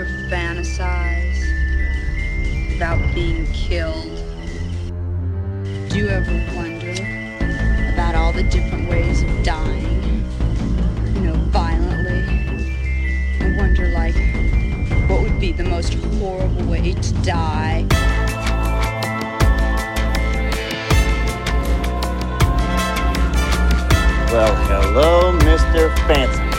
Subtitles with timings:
[0.00, 1.44] ever fantasize
[2.76, 4.16] about being killed?
[5.90, 6.92] Do you ever wonder
[7.92, 10.24] about all the different ways of dying?
[11.14, 12.22] You know, violently?
[13.40, 14.14] I wonder, like,
[15.08, 17.86] what would be the most horrible way to die?
[24.32, 25.94] Well, hello, Mr.
[26.06, 26.49] Fancy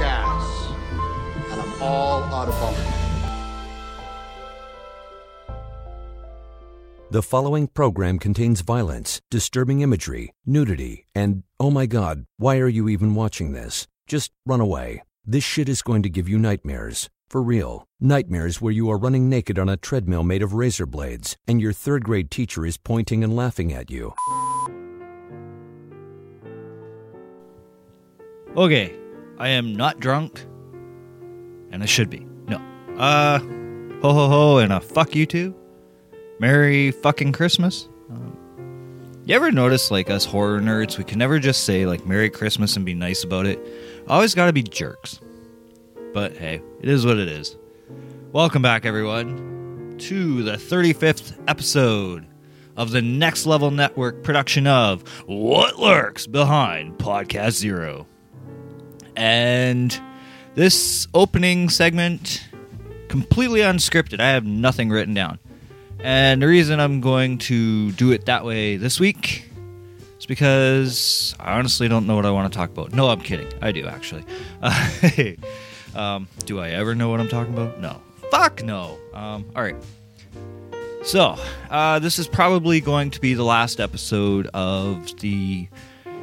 [0.00, 0.68] and kick ass.
[1.50, 2.94] And I'm all out of bubblegum.
[7.10, 12.88] The following program contains violence, disturbing imagery, nudity, and oh my god, why are you
[12.88, 13.86] even watching this?
[14.06, 15.02] Just run away.
[15.24, 17.08] This shit is going to give you nightmares.
[17.30, 17.86] For real.
[18.00, 21.72] Nightmares where you are running naked on a treadmill made of razor blades and your
[21.72, 24.14] third grade teacher is pointing and laughing at you.
[28.56, 28.96] Okay,
[29.38, 30.40] I am not drunk,
[31.70, 32.26] and I should be.
[32.48, 32.56] No.
[32.96, 35.54] Uh, ho ho ho, and a fuck you too.
[36.40, 37.88] Merry fucking Christmas.
[38.10, 38.36] Um,
[39.24, 42.74] you ever notice, like us horror nerds, we can never just say like Merry Christmas
[42.74, 43.60] and be nice about it.
[44.08, 45.20] Always got to be jerks.
[46.12, 47.56] But hey, it is what it is.
[48.32, 52.26] Welcome back, everyone, to the 35th episode
[52.76, 58.08] of the Next Level Network production of What Lurks Behind Podcast Zero.
[59.18, 60.00] And
[60.54, 62.46] this opening segment,
[63.08, 64.20] completely unscripted.
[64.20, 65.40] I have nothing written down.
[65.98, 69.50] And the reason I'm going to do it that way this week
[70.20, 72.92] is because I honestly don't know what I want to talk about.
[72.92, 73.52] No, I'm kidding.
[73.60, 74.24] I do, actually.
[74.62, 74.90] Uh,
[75.96, 77.80] um, do I ever know what I'm talking about?
[77.80, 78.00] No.
[78.30, 78.98] Fuck no.
[79.14, 79.76] Um, all right.
[81.02, 81.36] So,
[81.70, 85.66] uh, this is probably going to be the last episode of the,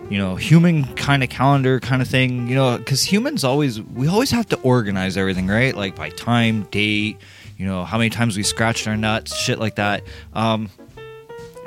[0.10, 2.48] you know, human kind of calendar kind of thing.
[2.48, 5.76] You know, because humans always, we always have to organize everything, right?
[5.76, 7.18] Like by time, date,
[7.58, 10.04] you know, how many times we scratched our nuts, shit like that.
[10.34, 10.70] Um,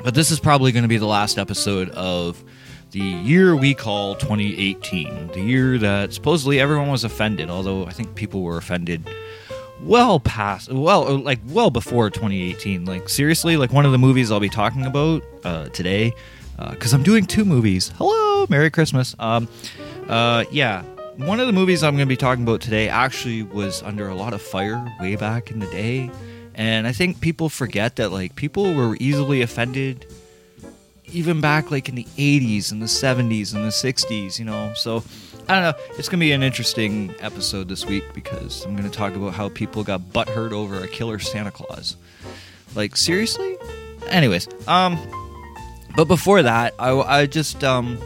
[0.03, 2.43] but this is probably going to be the last episode of
[2.91, 8.15] the year we call 2018, the year that supposedly everyone was offended, although I think
[8.15, 9.07] people were offended
[9.81, 14.39] well past well like well before 2018 like seriously like one of the movies i'll
[14.39, 16.13] be talking about uh, today
[16.71, 19.47] because i'm doing two movies hello merry christmas um,
[20.07, 20.83] uh, yeah
[21.17, 24.15] one of the movies i'm going to be talking about today actually was under a
[24.15, 26.09] lot of fire way back in the day
[26.55, 30.05] and i think people forget that like people were easily offended
[31.11, 35.03] even back like in the 80s and the 70s and the 60s you know so
[35.49, 35.95] I don't know.
[35.97, 39.83] It's gonna be an interesting episode this week because I'm gonna talk about how people
[39.83, 41.97] got butthurt over a killer Santa Claus.
[42.75, 43.57] Like seriously?
[44.09, 44.95] Anyways, um,
[45.99, 48.01] but before that, I, I just um,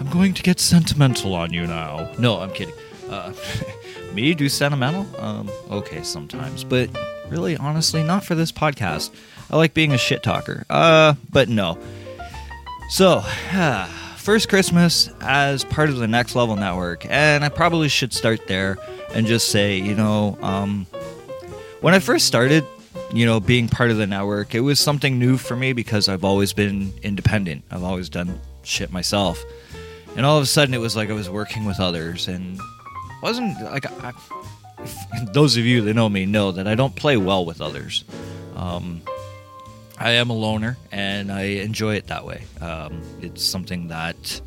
[0.00, 2.10] I'm going to get sentimental on you now.
[2.18, 2.74] No, I'm kidding.
[3.08, 3.32] Uh,
[4.12, 5.06] me do sentimental?
[5.16, 6.90] Um, okay, sometimes, but
[7.28, 9.12] really, honestly, not for this podcast.
[9.48, 10.64] I like being a shit talker.
[10.68, 11.78] Uh, but no.
[12.88, 13.20] So,
[14.16, 18.76] first Christmas as part of the Next Level Network, and I probably should start there
[19.14, 20.84] and just say, you know, um,
[21.80, 22.64] when I first started,
[23.12, 26.24] you know, being part of the network, it was something new for me because I've
[26.24, 27.64] always been independent.
[27.70, 29.42] I've always done shit myself,
[30.16, 32.58] and all of a sudden, it was like I was working with others, and
[33.22, 34.12] wasn't like I,
[35.32, 38.04] those of you that know me know that I don't play well with others.
[38.56, 39.02] Um,
[39.98, 42.44] I am a loner, and I enjoy it that way.
[42.60, 44.40] Um, it's something that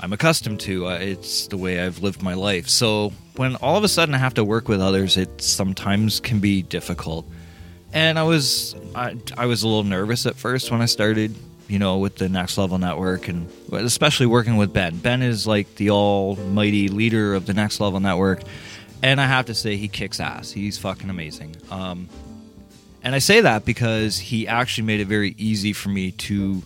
[0.00, 0.86] I'm accustomed to.
[0.88, 2.68] Uh, it's the way I've lived my life.
[2.68, 6.40] So when all of a sudden I have to work with others, it sometimes can
[6.40, 7.26] be difficult.
[7.94, 11.34] And I was I, I was a little nervous at first when I started,
[11.68, 14.96] you know, with the Next Level Network, and especially working with Ben.
[14.98, 18.42] Ben is like the almighty leader of the Next Level Network,
[19.02, 20.50] and I have to say he kicks ass.
[20.50, 21.54] He's fucking amazing.
[21.70, 22.08] Um,
[23.04, 26.62] and I say that because he actually made it very easy for me to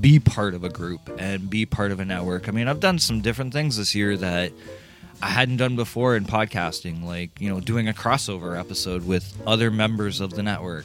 [0.00, 2.48] be part of a group and be part of a network.
[2.48, 4.50] I mean, I've done some different things this year that
[5.22, 9.70] I hadn't done before in podcasting, like, you know, doing a crossover episode with other
[9.70, 10.84] members of the network.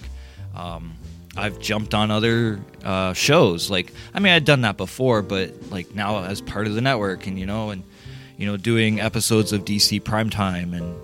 [0.56, 0.94] Um,
[1.36, 3.70] I've jumped on other uh, shows.
[3.70, 7.28] Like, I mean, I'd done that before, but like now as part of the network
[7.28, 7.84] and, you know, and,
[8.38, 10.96] you know, doing episodes of DC Primetime and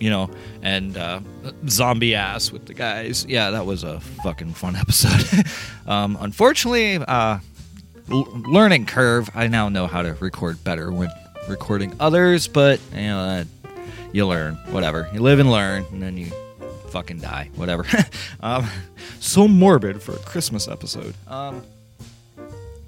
[0.00, 0.28] you know,
[0.60, 1.20] and uh,
[1.68, 3.24] zombie ass with the guys.
[3.26, 5.46] Yeah, that was a fucking fun episode.
[5.86, 7.38] um, unfortunately, uh,
[8.10, 9.30] l- learning curve.
[9.34, 11.08] I now know how to record better when
[11.48, 13.44] recording others, but you know, uh,
[14.12, 14.54] you learn.
[14.70, 15.08] Whatever.
[15.12, 16.26] You live and learn, and then you
[16.88, 17.50] fucking die.
[17.56, 17.86] Whatever.
[18.40, 18.68] um,
[19.20, 21.14] so morbid for a Christmas episode.
[21.26, 21.62] Um,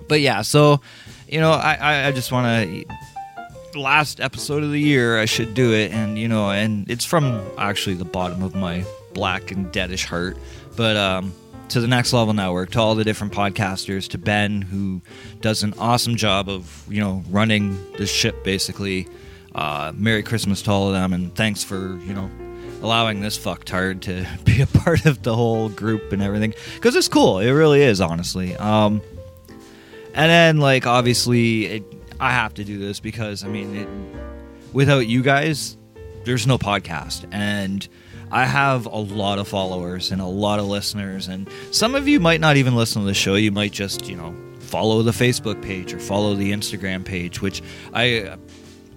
[0.09, 0.81] but yeah, so
[1.29, 5.19] you know, I I, I just want to last episode of the year.
[5.19, 8.85] I should do it, and you know, and it's from actually the bottom of my
[9.13, 10.37] black and deadish heart.
[10.77, 11.35] But um,
[11.69, 15.03] to the Next Level Network, to all the different podcasters, to Ben who
[15.41, 19.09] does an awesome job of you know running the ship basically.
[19.55, 22.31] Uh, Merry Christmas to all of them, and thanks for you know
[22.83, 27.09] allowing this fucktard to be a part of the whole group and everything because it's
[27.09, 27.39] cool.
[27.39, 28.55] It really is, honestly.
[28.57, 29.01] Um,
[30.15, 31.85] and then like obviously it,
[32.21, 33.89] I have to do this because I mean it,
[34.73, 35.77] without you guys,
[36.25, 37.87] there's no podcast and.
[38.31, 42.19] I have a lot of followers and a lot of listeners, and some of you
[42.21, 43.35] might not even listen to the show.
[43.37, 47.63] You might just, you know, follow the Facebook page or follow the Instagram page, which
[47.95, 48.37] I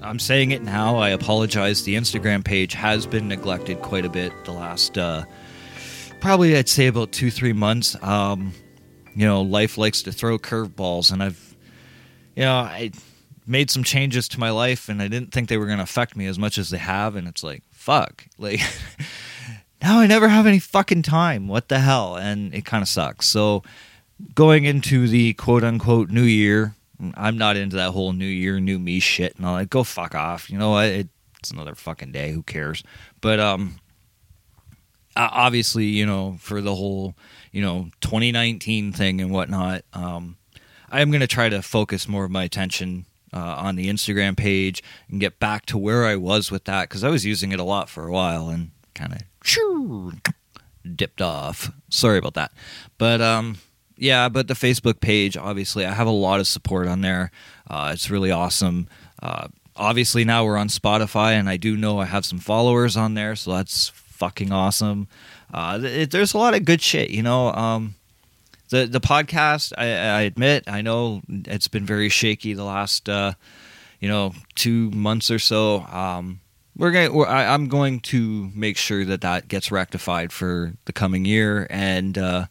[0.01, 0.97] I'm saying it now.
[0.97, 1.83] I apologize.
[1.83, 5.25] The Instagram page has been neglected quite a bit the last, uh,
[6.21, 8.01] probably I'd say about two, three months.
[8.01, 8.53] Um,
[9.15, 11.55] you know, life likes to throw curveballs, and I've,
[12.35, 12.91] you know, I
[13.45, 16.15] made some changes to my life, and I didn't think they were going to affect
[16.15, 18.61] me as much as they have, and it's like, fuck, like.
[19.81, 21.47] now I never have any fucking time.
[21.47, 22.17] What the hell?
[22.17, 23.25] And it kind of sucks.
[23.25, 23.63] So,
[24.35, 26.75] going into the quote unquote new year,
[27.15, 29.35] I'm not into that whole new year, new me shit.
[29.35, 30.51] And I'm like, go fuck off.
[30.51, 30.85] You know what?
[30.85, 31.07] It,
[31.39, 32.31] it's another fucking day.
[32.31, 32.83] Who cares?
[33.21, 33.79] But um,
[35.15, 37.15] obviously, you know, for the whole,
[37.51, 40.37] you know, 2019 thing and whatnot, um,
[40.91, 44.83] I'm going to try to focus more of my attention uh, on the Instagram page
[45.09, 47.63] and get back to where I was with that because I was using it a
[47.63, 49.21] lot for a while and kind of
[50.95, 51.71] dipped off.
[51.89, 52.51] Sorry about that.
[52.97, 53.57] But um,
[53.97, 57.31] yeah, but the Facebook page, obviously, I have a lot of support on there.
[57.69, 58.87] Uh, it's really awesome.
[59.21, 63.13] Uh, obviously, now we're on Spotify, and I do know I have some followers on
[63.13, 65.07] there, so that's fucking awesome.
[65.53, 67.51] Uh, it, there's a lot of good shit, you know.
[67.51, 67.95] Um,
[68.69, 73.33] the the podcast, I, I, admit, I know it's been very shaky the last, uh,
[73.99, 75.81] you know, two months or so.
[75.81, 76.39] Um,
[76.77, 77.25] we're going.
[77.27, 82.17] I, I'm going to make sure that that gets rectified for the coming year, and
[82.17, 82.45] uh,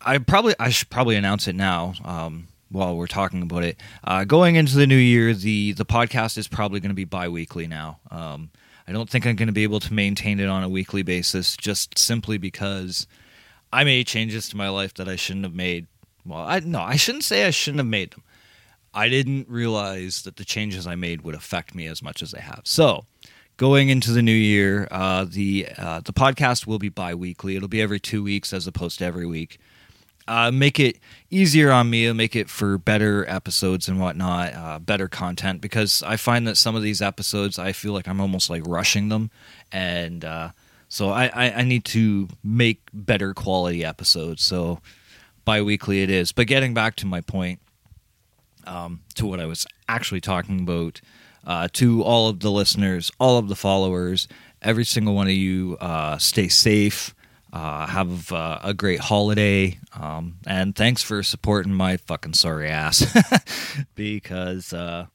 [0.00, 1.94] I probably I should probably announce it now.
[2.04, 6.36] Um, while we're talking about it, uh, going into the new year, the the podcast
[6.36, 8.00] is probably going to be bi-weekly now.
[8.10, 8.50] Um,
[8.88, 11.56] I don't think I'm going to be able to maintain it on a weekly basis,
[11.56, 13.06] just simply because
[13.74, 15.86] I made changes to my life that I shouldn't have made.
[16.24, 18.22] Well, I no, I shouldn't say I shouldn't have made them.
[18.94, 22.40] I didn't realize that the changes I made would affect me as much as they
[22.40, 22.60] have.
[22.64, 23.04] So,
[23.56, 27.56] going into the new year, uh, the uh, the podcast will be bi-weekly.
[27.56, 29.58] It'll be every two weeks as opposed to every week
[30.26, 30.98] uh, make it
[31.30, 35.60] easier on me, make it for better episodes and whatnot, uh, better content.
[35.60, 39.08] Because I find that some of these episodes, I feel like I'm almost like rushing
[39.08, 39.30] them,
[39.70, 40.50] and uh,
[40.94, 44.44] so I, I, I need to make better quality episodes.
[44.44, 44.78] So
[45.44, 46.30] bi-weekly it is.
[46.30, 47.58] But getting back to my point,
[48.64, 51.00] um, to what I was actually talking about,
[51.44, 54.28] uh, to all of the listeners, all of the followers,
[54.62, 57.12] every single one of you, uh, stay safe.
[57.52, 63.06] Uh, have uh, a great holiday, um, and thanks for supporting my fucking sorry ass.
[63.94, 65.06] because uh,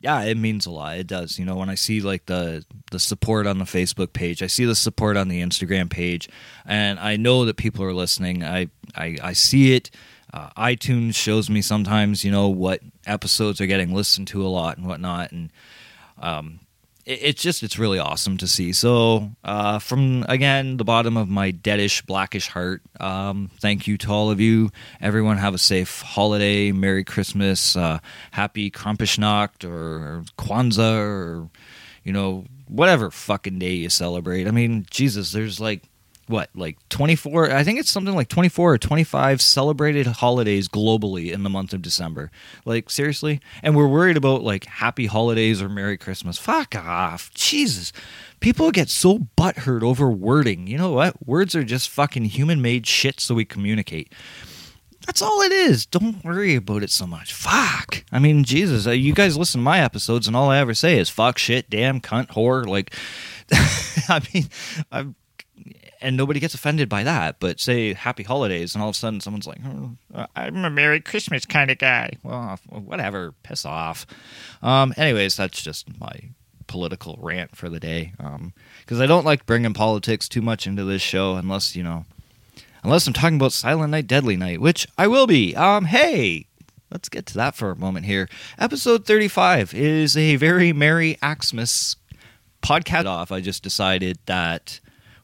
[0.00, 0.98] yeah, it means a lot.
[0.98, 1.38] It does.
[1.38, 4.64] You know, when I see like the the support on the Facebook page, I see
[4.64, 6.28] the support on the Instagram page,
[6.64, 8.42] and I know that people are listening.
[8.42, 9.90] I I, I see it.
[10.32, 14.78] Uh, iTunes shows me sometimes, you know, what episodes are getting listened to a lot
[14.78, 15.52] and whatnot, and
[16.18, 16.60] um,
[17.10, 18.72] it's just it's really awesome to see.
[18.72, 24.10] So uh, from again the bottom of my deadish blackish heart, um, thank you to
[24.10, 24.70] all of you.
[25.00, 27.98] Everyone have a safe holiday, Merry Christmas, uh,
[28.30, 31.50] Happy Krampusnacht or Kwanzaa or
[32.04, 34.46] you know whatever fucking day you celebrate.
[34.46, 35.82] I mean, Jesus, there's like
[36.30, 41.42] what like 24 i think it's something like 24 or 25 celebrated holidays globally in
[41.42, 42.30] the month of december
[42.64, 47.92] like seriously and we're worried about like happy holidays or merry christmas fuck off jesus
[48.40, 52.86] people get so butthurt over wording you know what words are just fucking human made
[52.86, 54.12] shit so we communicate
[55.06, 55.86] that's all it is.
[55.86, 57.32] Don't worry about it so much.
[57.32, 58.04] Fuck.
[58.12, 60.98] I mean, Jesus, uh, you guys listen to my episodes, and all I ever say
[60.98, 62.66] is fuck, shit, damn, cunt, whore.
[62.66, 62.94] Like,
[64.08, 64.44] I mean,
[64.92, 65.16] I'm
[66.00, 67.36] and nobody gets offended by that.
[67.40, 71.00] But say Happy Holidays, and all of a sudden someone's like, oh, "I'm a Merry
[71.00, 74.06] Christmas kind of guy." Well, whatever, piss off.
[74.62, 76.30] Um, anyways, that's just my
[76.66, 78.12] political rant for the day.
[78.16, 82.04] Because um, I don't like bringing politics too much into this show, unless you know,
[82.82, 85.54] unless I'm talking about Silent Night, Deadly Night, which I will be.
[85.56, 86.46] Um, hey,
[86.90, 88.28] let's get to that for a moment here.
[88.58, 91.96] Episode 35 is a very Merry Xmas
[92.62, 93.32] podcast off.
[93.32, 94.80] I just decided that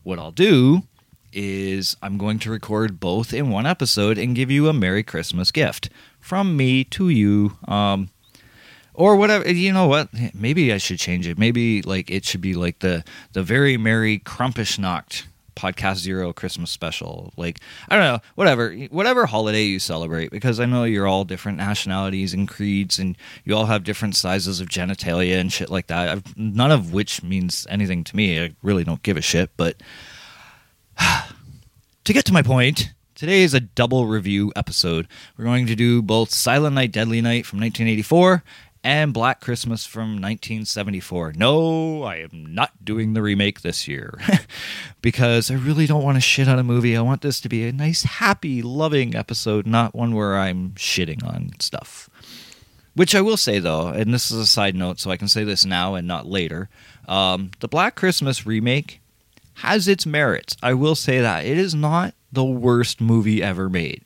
[0.06, 0.84] what I'll do
[1.32, 5.50] is I'm going to record both in one episode and give you a Merry Christmas
[5.50, 7.56] gift from me to you.
[7.66, 8.10] Um,
[8.94, 12.54] or whatever you know what maybe i should change it maybe like it should be
[12.54, 15.24] like the the very merry Krampusnacht
[15.56, 17.32] podcast zero christmas special.
[17.36, 21.58] Like i don't know whatever whatever holiday you celebrate because i know you're all different
[21.58, 26.08] nationalities and creeds and you all have different sizes of genitalia and shit like that.
[26.08, 28.40] I've, none of which means anything to me.
[28.40, 29.76] I really don't give a shit but
[32.04, 35.08] to get to my point Today is a double review episode.
[35.38, 38.44] We're going to do both Silent Night, Deadly Night from 1984
[38.86, 41.32] and Black Christmas from 1974.
[41.34, 44.16] No, I am not doing the remake this year
[45.02, 46.96] because I really don't want to shit on a movie.
[46.96, 51.26] I want this to be a nice, happy, loving episode, not one where I'm shitting
[51.26, 52.08] on stuff.
[52.94, 55.42] Which I will say though, and this is a side note, so I can say
[55.42, 56.68] this now and not later.
[57.08, 59.00] Um, the Black Christmas remake
[59.54, 60.56] has its merits.
[60.62, 61.44] I will say that.
[61.44, 64.04] It is not the worst movie ever made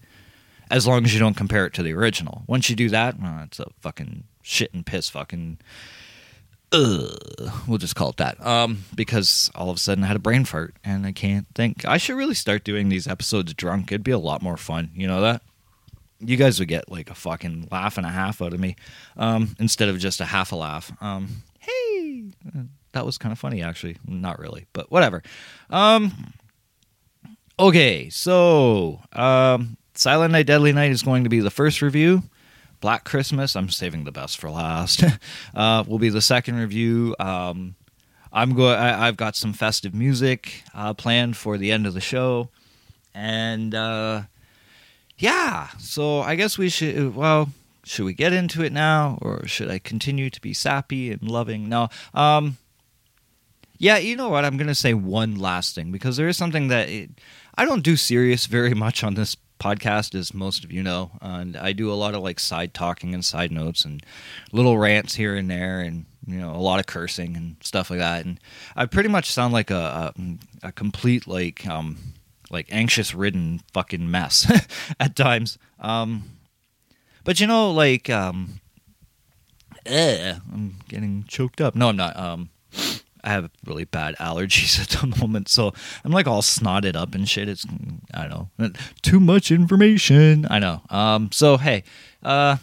[0.71, 2.45] as long as you don't compare it to the original.
[2.47, 5.59] Once you do that, well, it's a fucking shit and piss fucking
[6.73, 7.09] uh,
[7.67, 8.45] we'll just call it that.
[8.45, 11.85] Um, because all of a sudden I had a brain fart and I can't think.
[11.85, 13.91] I should really start doing these episodes drunk.
[13.91, 14.91] It'd be a lot more fun.
[14.95, 15.43] You know that?
[16.21, 18.77] You guys would get like a fucking laugh and a half out of me
[19.17, 20.93] um, instead of just a half a laugh.
[21.01, 22.25] Um, hey,
[22.93, 23.97] that was kind of funny actually.
[24.07, 25.23] Not really, but whatever.
[25.71, 26.35] Um,
[27.59, 32.23] okay, so um, Silent Night, Deadly Night is going to be the first review.
[32.81, 35.05] Black Christmas, I'm saving the best for last.
[35.55, 37.15] uh, will be the second review.
[37.19, 37.75] Um,
[38.33, 38.69] I'm go.
[38.69, 42.49] I, have got some festive music uh, planned for the end of the show,
[43.15, 44.23] and uh,
[45.19, 45.69] yeah.
[45.79, 47.15] So I guess we should.
[47.15, 47.51] Well,
[47.85, 51.69] should we get into it now, or should I continue to be sappy and loving?
[51.69, 51.89] No.
[52.15, 52.57] Um,
[53.79, 54.45] yeah, you know what?
[54.45, 57.11] I'm going to say one last thing because there is something that it,
[57.57, 61.57] I don't do serious very much on this podcast, as most of you know, and
[61.57, 64.05] I do a lot of like side talking and side notes and
[64.53, 68.01] little rants here and there, and you know a lot of cursing and stuff like
[68.01, 68.25] that.
[68.25, 68.41] And
[68.75, 72.15] I pretty much sound like a a, a complete like um
[72.51, 74.51] like anxious ridden fucking mess
[75.01, 75.57] at times.
[75.79, 76.25] Um,
[77.25, 78.61] but you know, like um,
[79.87, 81.75] eh, I'm getting choked up.
[81.75, 82.17] No, I'm not.
[82.17, 82.51] Um,
[83.23, 85.73] I have really bad allergies at the moment, so
[86.05, 87.49] I'm like all snotted up and shit.
[87.49, 87.67] It's
[88.15, 88.71] I don't know,
[89.03, 90.47] too much information.
[90.51, 90.83] I know.
[90.91, 91.85] Um, so hey,
[92.23, 92.57] uh,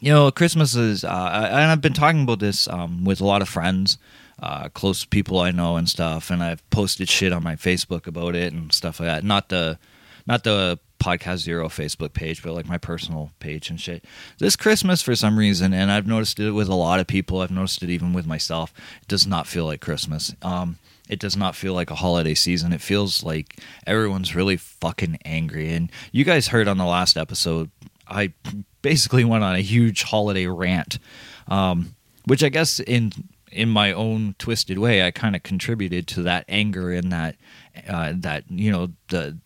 [0.00, 3.40] you know, Christmas is, uh, and I've been talking about this um, with a lot
[3.40, 3.96] of friends,
[4.38, 8.34] uh, close people I know and stuff, and I've posted shit on my Facebook about
[8.34, 9.24] it and stuff like that.
[9.24, 9.78] Not the,
[10.26, 14.04] not the Podcast Zero Facebook page, but like my personal page and shit.
[14.38, 17.50] This Christmas, for some reason, and I've noticed it with a lot of people, I've
[17.50, 20.34] noticed it even with myself, it does not feel like Christmas.
[20.40, 22.72] Um, it does not feel like a holiday season.
[22.72, 25.70] It feels like everyone's really fucking angry.
[25.72, 27.70] And you guys heard on the last episode,
[28.08, 28.32] I
[28.80, 30.98] basically went on a huge holiday rant,
[31.48, 31.94] um,
[32.24, 33.12] which I guess in
[33.52, 37.36] in my own twisted way, I kind of contributed to that anger and that
[37.88, 39.38] uh, that you know the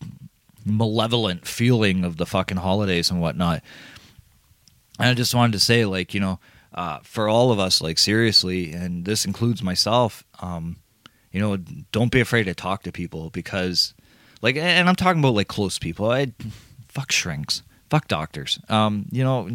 [0.65, 3.63] malevolent feeling of the fucking holidays and whatnot.
[4.99, 6.39] And I just wanted to say, like, you know,
[6.73, 10.77] uh, for all of us, like, seriously, and this includes myself, um,
[11.31, 11.57] you know,
[11.91, 13.93] don't be afraid to talk to people because,
[14.41, 16.09] like, and I'm talking about like close people.
[16.09, 16.33] I
[16.87, 18.59] fuck shrinks, fuck doctors.
[18.67, 19.49] Um, you know,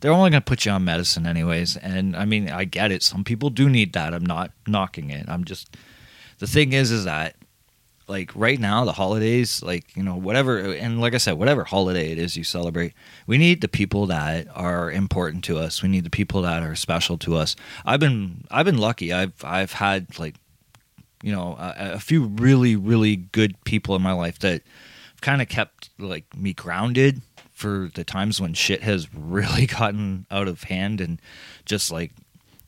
[0.00, 1.76] they're only going to put you on medicine anyways.
[1.78, 3.02] And I mean, I get it.
[3.02, 4.12] Some people do need that.
[4.12, 5.26] I'm not knocking it.
[5.28, 5.76] I'm just
[6.38, 7.36] the thing is, is that
[8.06, 12.12] like right now the holidays like you know whatever and like i said whatever holiday
[12.12, 12.92] it is you celebrate
[13.26, 15.82] we need the people that are important to us.
[15.82, 17.56] We need the people that are special to us.
[17.84, 19.12] I've been i've been lucky.
[19.12, 20.36] I've i've had like
[21.22, 24.62] you know a, a few really really good people in my life that
[25.20, 30.48] kind of kept like me grounded for the times when shit has really gotten out
[30.48, 31.20] of hand and
[31.64, 32.12] just like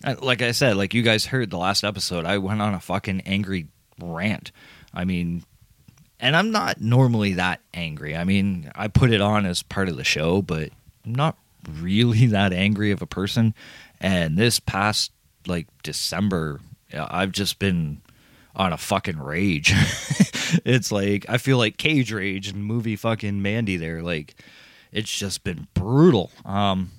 [0.05, 2.81] uh, like i said like you guys heard the last episode i went on a
[2.81, 3.67] fucking angry
[4.01, 4.53] rant
[4.97, 5.45] I mean,
[6.19, 8.17] and I'm not normally that angry.
[8.17, 10.71] I mean, I put it on as part of the show, but
[11.05, 11.37] I'm not
[11.71, 13.55] really that angry of a person.
[14.01, 15.13] And this past
[15.47, 16.61] like December,
[16.93, 18.01] I've just been
[18.57, 19.73] on a fucking rage.
[20.65, 24.03] it's like I feel like Cage Rage and movie fucking Mandy there.
[24.03, 24.35] Like
[24.93, 26.31] it's just been brutal.
[26.47, 26.91] Um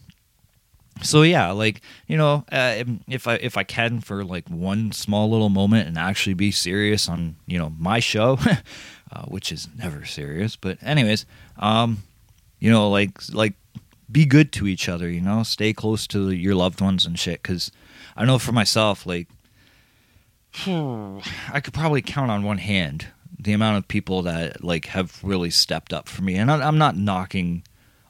[1.01, 5.29] so yeah like you know uh, if i if i can for like one small
[5.29, 8.37] little moment and actually be serious on you know my show
[9.11, 11.25] uh, which is never serious but anyways
[11.57, 11.99] um
[12.59, 13.53] you know like like
[14.11, 15.09] be good to each other.
[15.09, 17.41] You know, stay close to your loved ones and shit.
[17.43, 17.71] Because
[18.15, 19.27] I know for myself, like,
[20.65, 23.07] I could probably count on one hand
[23.39, 26.35] the amount of people that like have really stepped up for me.
[26.35, 27.63] And I- I'm not knocking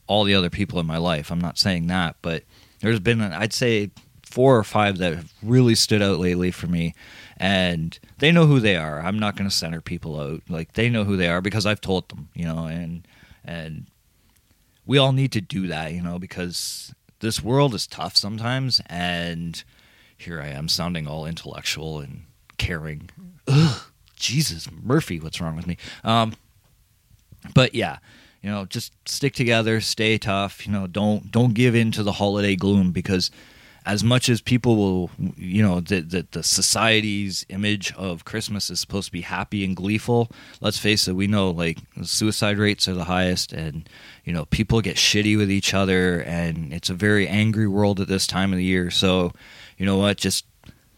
[0.05, 1.31] all the other people in my life.
[1.31, 2.43] I'm not saying that, but
[2.79, 3.91] there's been I'd say
[4.25, 6.93] four or five that have really stood out lately for me
[7.37, 8.99] and they know who they are.
[8.99, 10.41] I'm not going to center people out.
[10.49, 13.07] Like they know who they are because I've told them, you know, and
[13.45, 13.87] and
[14.85, 19.63] we all need to do that, you know, because this world is tough sometimes and
[20.17, 22.23] here I am sounding all intellectual and
[22.57, 23.09] caring.
[23.47, 23.81] Ugh,
[24.15, 25.77] Jesus, Murphy, what's wrong with me?
[26.03, 26.33] Um
[27.53, 27.97] but yeah,
[28.47, 32.13] you know, just stick together, stay tough, you know, don't don't give in to the
[32.13, 33.29] holiday gloom because
[33.85, 38.79] as much as people will, you know, that the, the society's image of Christmas is
[38.79, 40.31] supposed to be happy and gleeful.
[40.61, 43.89] Let's face it, we know like suicide rates are the highest, and
[44.23, 48.07] you know people get shitty with each other, and it's a very angry world at
[48.07, 48.89] this time of the year.
[48.89, 49.33] So,
[49.77, 50.45] you know what, just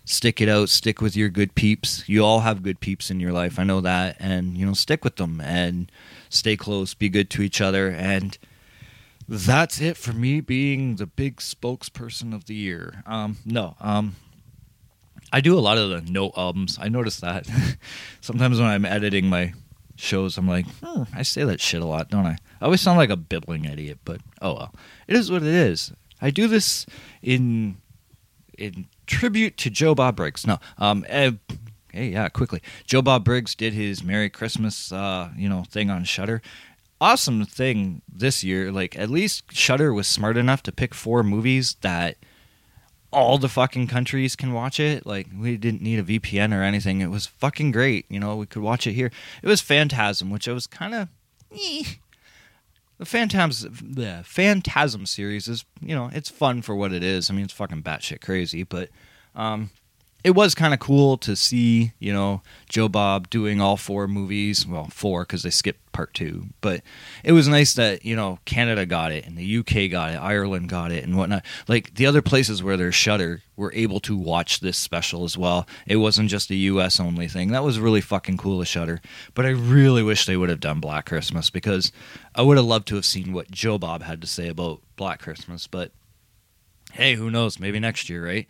[0.06, 2.08] stick it out, stick with your good peeps.
[2.08, 5.04] You all have good peeps in your life, I know that, and you know, stick
[5.04, 5.92] with them and
[6.30, 8.38] stay close, be good to each other, and
[9.28, 13.04] that's it for me being the big spokesperson of the year.
[13.06, 14.16] Um, no, um,
[15.32, 16.78] I do a lot of the no ums.
[16.82, 17.48] I notice that
[18.22, 19.54] sometimes when I'm editing my
[19.96, 22.38] shows, I'm like, hmm, I say that shit a lot, don't I?
[22.62, 24.76] I always sound like a bibbling idiot, but oh well.
[25.08, 25.92] It is what it is.
[26.22, 26.86] I do this
[27.22, 27.78] in
[28.58, 30.46] in tribute to Joe Bob Briggs.
[30.46, 31.32] No, um, eh,
[31.92, 32.62] hey, yeah, quickly.
[32.86, 36.42] Joe Bob Briggs did his Merry Christmas, uh, you know, thing on Shudder.
[37.02, 38.72] Awesome thing this year.
[38.72, 42.18] Like, at least Shudder was smart enough to pick four movies that
[43.12, 45.06] all the fucking countries can watch it.
[45.06, 47.02] Like, we didn't need a VPN or anything.
[47.02, 48.06] It was fucking great.
[48.10, 49.12] You know, we could watch it here.
[49.42, 51.08] It was Phantasm, which I was kind of.
[53.00, 57.30] The Phantasm, the Phantasm series is, you know, it's fun for what it is.
[57.30, 58.90] I mean, it's fucking batshit crazy, but
[59.36, 59.70] um,
[60.24, 64.68] it was kind of cool to see, you know, Joe Bob doing all four movies.
[64.68, 66.82] Well, four because they skipped part two, but
[67.24, 70.68] it was nice that you know Canada got it and the UK got it, Ireland
[70.68, 71.46] got it, and whatnot.
[71.68, 75.66] Like the other places where there's Shudder were able to watch this special as well.
[75.88, 77.52] It wasn't just a US only thing.
[77.52, 79.02] That was really fucking cool of Shudder.
[79.34, 81.94] But I really wish they would have done Black Christmas because
[82.36, 85.22] I would have loved to have seen what Joe Bob had to say about Black
[85.22, 85.66] Christmas.
[85.66, 85.92] But
[86.92, 87.60] hey, who knows?
[87.60, 88.48] Maybe next year, right?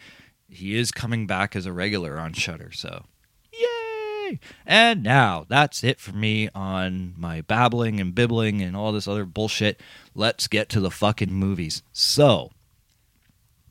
[0.49, 2.71] He is coming back as a regular on Shudder.
[2.71, 3.05] So,
[3.53, 4.39] yay!
[4.65, 9.25] And now that's it for me on my babbling and bibbling and all this other
[9.25, 9.79] bullshit.
[10.15, 11.83] Let's get to the fucking movies.
[11.93, 12.51] So,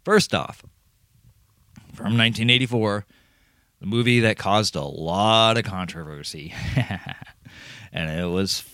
[0.04, 0.62] first off,
[1.92, 3.06] from 1984,
[3.80, 6.54] the movie that caused a lot of controversy,
[7.92, 8.64] and it was.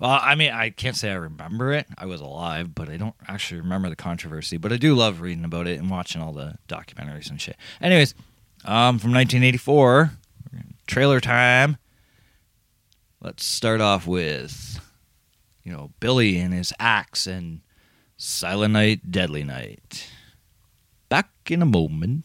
[0.00, 1.86] Well, I mean, I can't say I remember it.
[1.98, 4.56] I was alive, but I don't actually remember the controversy.
[4.56, 7.56] But I do love reading about it and watching all the documentaries and shit.
[7.82, 8.14] Anyways,
[8.64, 10.12] um, from 1984,
[10.86, 11.76] trailer time.
[13.20, 14.80] Let's start off with,
[15.62, 17.60] you know, Billy and his axe and
[18.16, 20.08] Silent Night, Deadly Night.
[21.10, 22.24] Back in a moment.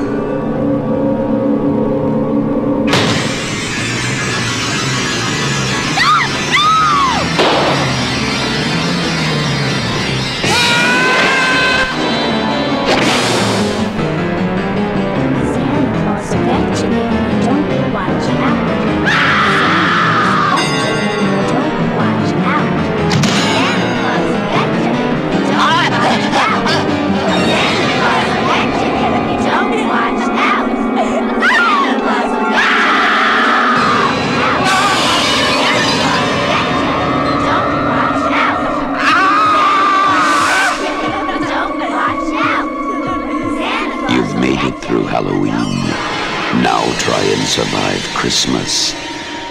[48.31, 48.93] Christmas.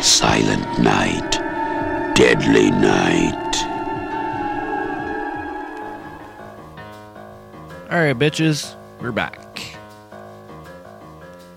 [0.00, 1.32] Silent night.
[2.14, 3.54] Deadly night.
[7.90, 9.76] All right, bitches, we're back.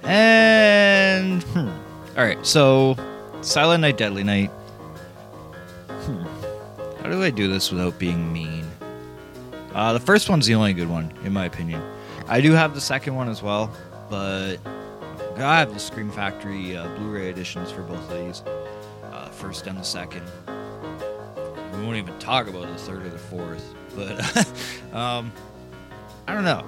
[0.03, 1.69] And hmm.
[2.17, 2.97] all right, so
[3.39, 4.49] Silent Night, Deadly Night.
[5.87, 6.23] Hmm.
[7.01, 8.69] How do I do this without being mean?
[9.73, 11.81] Uh, the first one's the only good one, in my opinion.
[12.27, 13.71] I do have the second one as well,
[14.09, 14.57] but
[15.37, 18.43] I have the Scream Factory uh, Blu-ray editions for both of these,
[19.11, 20.23] uh, first and the second.
[20.47, 24.19] We won't even talk about the third or the fourth, but
[24.93, 25.31] um,
[26.27, 26.63] I don't know.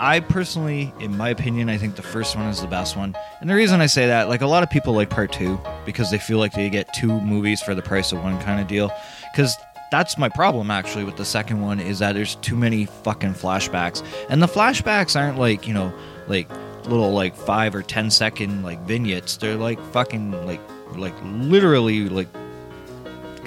[0.00, 3.16] I personally, in my opinion, I think the first one is the best one.
[3.40, 6.10] And the reason I say that, like a lot of people like part two because
[6.10, 8.92] they feel like they get two movies for the price of one kind of deal.
[9.32, 9.56] Because
[9.90, 14.04] that's my problem actually with the second one is that there's too many fucking flashbacks.
[14.28, 15.92] And the flashbacks aren't like, you know,
[16.28, 16.48] like
[16.88, 19.36] little like five or ten second like vignettes.
[19.36, 20.60] They're like fucking like
[20.94, 22.28] like literally like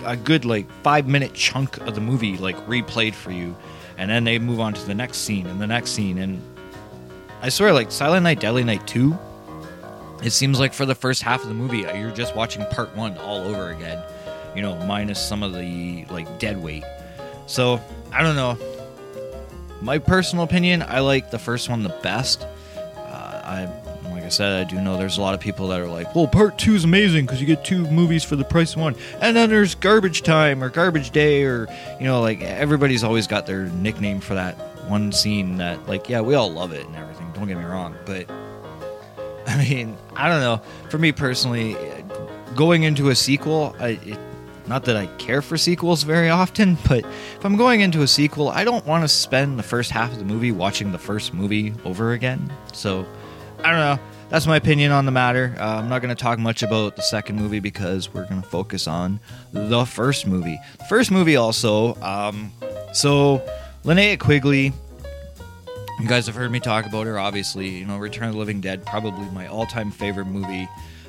[0.05, 3.55] a good like five minute chunk of the movie like replayed for you.
[3.97, 6.17] And then they move on to the next scene and the next scene.
[6.17, 6.41] And
[7.41, 9.17] i swear like silent night deadly night 2
[10.21, 12.95] it seems like for the first half of the movie uh, you're just watching part
[12.95, 13.99] one all over again
[14.55, 16.83] you know minus some of the like dead weight.
[17.47, 17.81] So
[18.13, 18.57] i don't know.
[19.81, 22.45] My personal opinion i like the first one the best
[23.51, 23.65] i
[24.11, 26.27] like i said i do know there's a lot of people that are like well
[26.27, 28.95] part two is amazing because you get two movies for the price of one.
[29.19, 31.67] And then there's garbage time or garbage day or
[31.99, 34.55] you know like everybody's always got their nickname for that
[34.89, 37.95] one scene that like yeah we all love it and everything don't get me wrong
[38.05, 38.29] but
[39.47, 40.61] i mean i don't know.
[40.89, 41.75] For me personally
[42.55, 44.19] going into a sequel I, it,
[44.67, 48.49] not that i care for sequels very often but if i'm going into a sequel
[48.49, 51.73] i don't want to spend the first half of the movie watching the first movie
[51.85, 52.51] over again.
[52.73, 53.05] So
[53.63, 56.39] i don't know that's my opinion on the matter uh, i'm not going to talk
[56.39, 59.19] much about the second movie because we're going to focus on
[59.53, 62.51] the first movie the first movie also um,
[62.93, 63.41] so
[63.83, 64.73] linnea quigley
[66.01, 67.69] you guys have heard me talk about her, obviously.
[67.69, 70.67] You know, Return of the Living Dead, probably my all time favorite movie.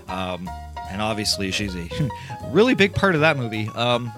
[0.08, 0.50] Um,
[0.90, 1.88] and obviously, she's a
[2.50, 3.68] really big part of that movie.
[3.74, 4.12] Um,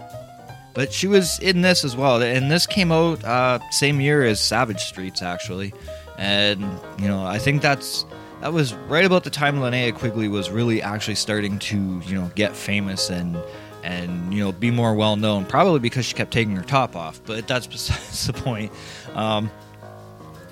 [0.74, 2.20] but she was in this as well.
[2.20, 5.72] And this came out uh, same year as Savage Streets, actually.
[6.18, 6.62] And,
[6.98, 8.04] you know, I think that's.
[8.44, 12.30] That was right about the time Linnea Quigley was really actually starting to, you know,
[12.34, 13.38] get famous and
[13.82, 15.46] and you know be more well known.
[15.46, 18.70] Probably because she kept taking her top off, but that's besides the point.
[19.14, 19.50] Um,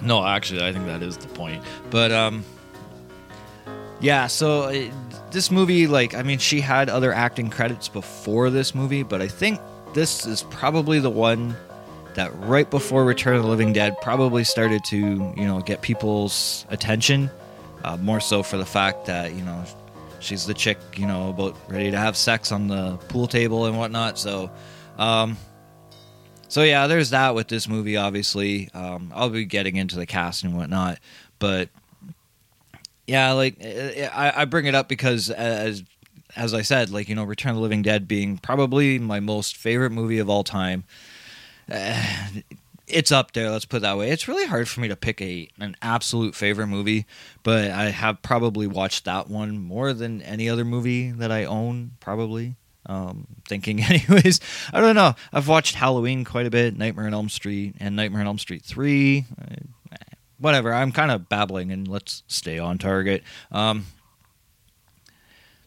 [0.01, 1.63] no, actually, I think that is the point.
[1.91, 2.47] But um,
[4.01, 4.27] yeah.
[4.27, 4.91] So it,
[5.31, 9.29] this movie, like, I mean, she had other acting credits before this movie, but I
[9.29, 9.61] think
[9.93, 11.55] this is probably the one
[12.15, 16.65] that right before Return of the Living Dead probably started to you know get people's
[16.71, 17.31] attention.
[17.85, 19.65] Uh, more so for the fact that you know
[20.21, 23.79] she's the chick you know about ready to have sex on the pool table and
[23.79, 24.19] whatnot.
[24.19, 24.51] So.
[24.99, 25.37] Um,
[26.49, 27.97] so yeah, there's that with this movie.
[27.97, 30.99] Obviously, um, I'll be getting into the cast and whatnot,
[31.39, 31.71] but
[33.07, 35.83] yeah, like I, I bring it up because as
[36.37, 39.57] as I said, like you know, Return of the Living Dead being probably my most
[39.57, 40.85] favorite movie of all time.
[41.71, 42.03] Uh,
[42.93, 43.51] it's up there.
[43.51, 44.11] Let's put it that way.
[44.11, 47.07] It's really hard for me to pick a an absolute favorite movie,
[47.43, 51.93] but I have probably watched that one more than any other movie that I own.
[52.01, 54.41] Probably um, thinking anyways
[54.73, 58.21] i don't know i've watched halloween quite a bit nightmare on elm street and nightmare
[58.21, 59.97] on elm street 3 uh,
[60.39, 63.87] whatever i'm kind of babbling and let's stay on target um,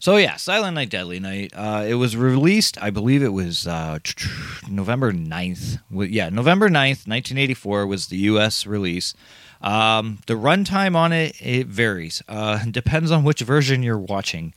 [0.05, 3.97] so yeah silent night deadly night uh, it was released i believe it was uh,
[4.69, 9.15] november 9th yeah november 9th 1984 was the us release
[9.63, 14.53] um, the runtime on it it varies uh, depends on which version you're watching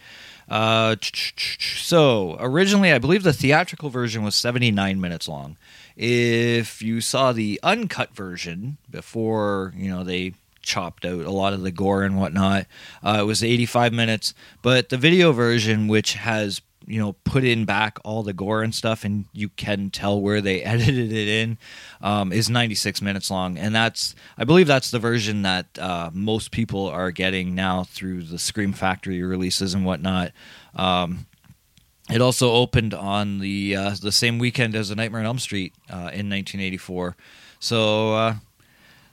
[0.50, 0.96] uh,
[1.58, 5.58] so originally, I believe the theatrical version was 79 minutes long.
[5.94, 10.32] If you saw the uncut version before, you know, they
[10.68, 12.66] chopped out a lot of the gore and whatnot,
[13.02, 14.34] uh, it was 85 minutes.
[14.62, 18.74] But the video version, which has you know put in back all the gore and
[18.74, 21.58] stuff and you can tell where they edited it in
[22.00, 23.58] um, is 96 minutes long.
[23.58, 28.22] And that's i believe that's the version that uh, most people are getting now through
[28.22, 30.32] the scream factory releases and whatnot.
[30.74, 31.26] Um,
[32.10, 35.74] it also opened on the uh, the same weekend as the nightmare on elm street
[35.90, 37.16] uh, in 1984
[37.60, 38.34] so uh,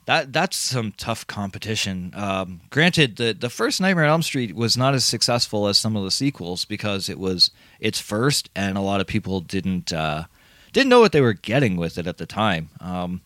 [0.06, 2.12] that that's some tough competition.
[2.16, 5.96] Um, granted, the the first Nightmare on Elm Street was not as successful as some
[5.96, 10.26] of the sequels because it was its first, and a lot of people didn't uh,
[10.74, 12.70] didn't know what they were getting with it at the time.
[12.80, 13.22] Um,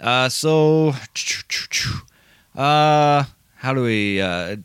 [0.00, 0.94] uh, so,
[2.56, 3.24] uh,
[3.56, 4.56] how do we uh,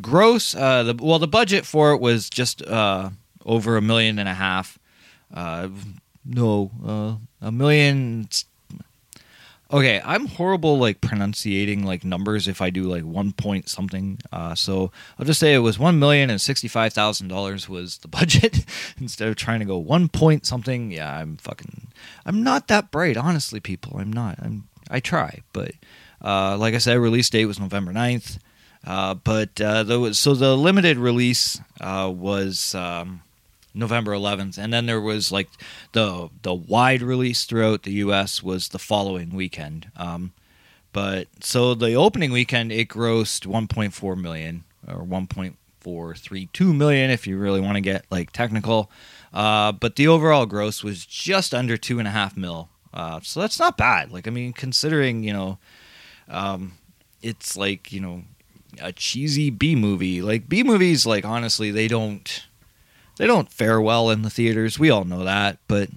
[0.00, 0.54] gross?
[0.54, 3.10] Uh, the, well, the budget for it was just uh,
[3.46, 4.78] over a million and a half.
[6.30, 8.28] No, a million
[9.70, 14.18] Okay, I'm horrible like pronunciating like numbers if I do like one point something.
[14.32, 17.98] Uh, so I'll just say it was one million and sixty five thousand dollars was
[17.98, 18.64] the budget
[18.98, 20.90] instead of trying to go one point something.
[20.90, 21.88] Yeah, I'm fucking
[22.24, 23.98] I'm not that bright, honestly, people.
[23.98, 24.38] I'm not.
[24.40, 25.72] I'm I try, but
[26.22, 28.38] uh, like I said, release date was November 9th.
[28.86, 33.20] Uh, but uh, so the limited release uh, was um,
[33.74, 35.48] November 11th, and then there was like
[35.92, 38.42] the the wide release throughout the U.S.
[38.42, 39.90] was the following weekend.
[39.96, 40.32] Um,
[40.92, 47.60] but so the opening weekend it grossed 1.4 million or 1.432 million if you really
[47.60, 48.90] want to get like technical.
[49.32, 52.70] Uh, but the overall gross was just under two and a half mil.
[52.92, 54.10] Uh, so that's not bad.
[54.10, 55.58] Like I mean, considering you know,
[56.28, 56.72] um,
[57.22, 58.22] it's like you know
[58.80, 60.22] a cheesy B movie.
[60.22, 62.46] Like B movies, like honestly, they don't
[63.18, 64.78] they don't fare well in the theaters.
[64.78, 65.90] We all know that, but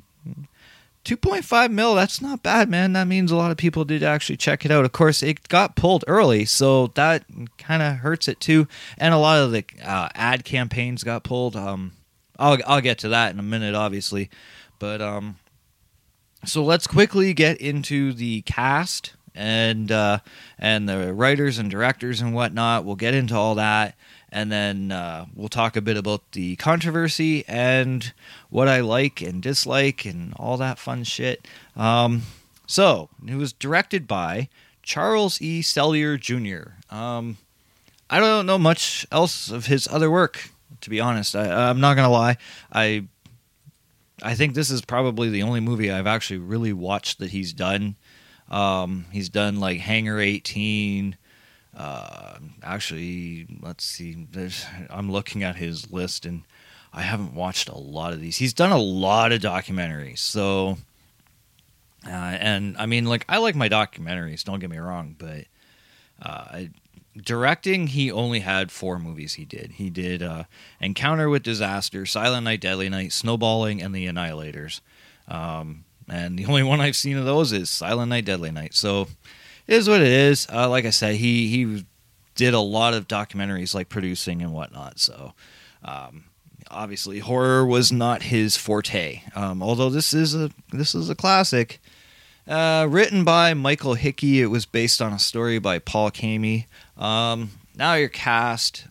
[1.05, 2.93] 2.5 mil, that's not bad, man.
[2.93, 4.85] That means a lot of people did actually check it out.
[4.85, 7.23] Of course, it got pulled early, so that
[7.57, 8.67] kind of hurts it too.
[8.97, 11.55] And a lot of the uh, ad campaigns got pulled.
[11.55, 11.93] Um,
[12.37, 14.29] I'll I'll get to that in a minute, obviously,
[14.77, 15.37] but um,
[16.45, 20.19] so let's quickly get into the cast and uh,
[20.59, 22.85] and the writers and directors and whatnot.
[22.85, 23.95] We'll get into all that,
[24.31, 28.13] and then uh, we'll talk a bit about the controversy and
[28.49, 31.47] what I like and dislike and all that fun shit.
[31.75, 32.23] Um,
[32.65, 34.47] so it was directed by
[34.83, 35.61] Charles E.
[35.61, 36.73] Sellier Jr.
[36.93, 37.37] Um,
[38.09, 40.49] I don't know much else of his other work,
[40.81, 41.35] to be honest.
[41.35, 42.37] I, I'm not gonna lie.
[42.71, 43.05] I
[44.21, 47.95] I think this is probably the only movie I've actually really watched that he's done.
[48.49, 51.15] Um, he's done like Hangar 18.
[51.75, 54.27] Uh, actually, let's see.
[54.31, 56.43] There's, I'm looking at his list and
[56.93, 58.37] I haven't watched a lot of these.
[58.37, 60.19] He's done a lot of documentaries.
[60.19, 60.77] So,
[62.05, 65.45] uh, and I mean, like, I like my documentaries, don't get me wrong, but
[66.21, 66.63] uh,
[67.15, 69.73] directing, he only had four movies he did.
[69.73, 70.43] He did uh,
[70.81, 74.81] Encounter with Disaster, Silent Night, Deadly Night, Snowballing, and The Annihilators.
[75.27, 78.73] Um, and the only one I've seen of those is Silent Night, Deadly Night.
[78.73, 79.07] So
[79.71, 80.47] is what it is.
[80.51, 81.85] Uh, like I said, he he
[82.35, 84.99] did a lot of documentaries, like producing and whatnot.
[84.99, 85.33] So
[85.83, 86.25] um,
[86.69, 89.21] obviously, horror was not his forte.
[89.35, 91.79] Um, although this is a this is a classic.
[92.47, 96.65] Uh, written by Michael Hickey, it was based on a story by Paul Caimi.
[96.97, 98.87] Um, now your cast.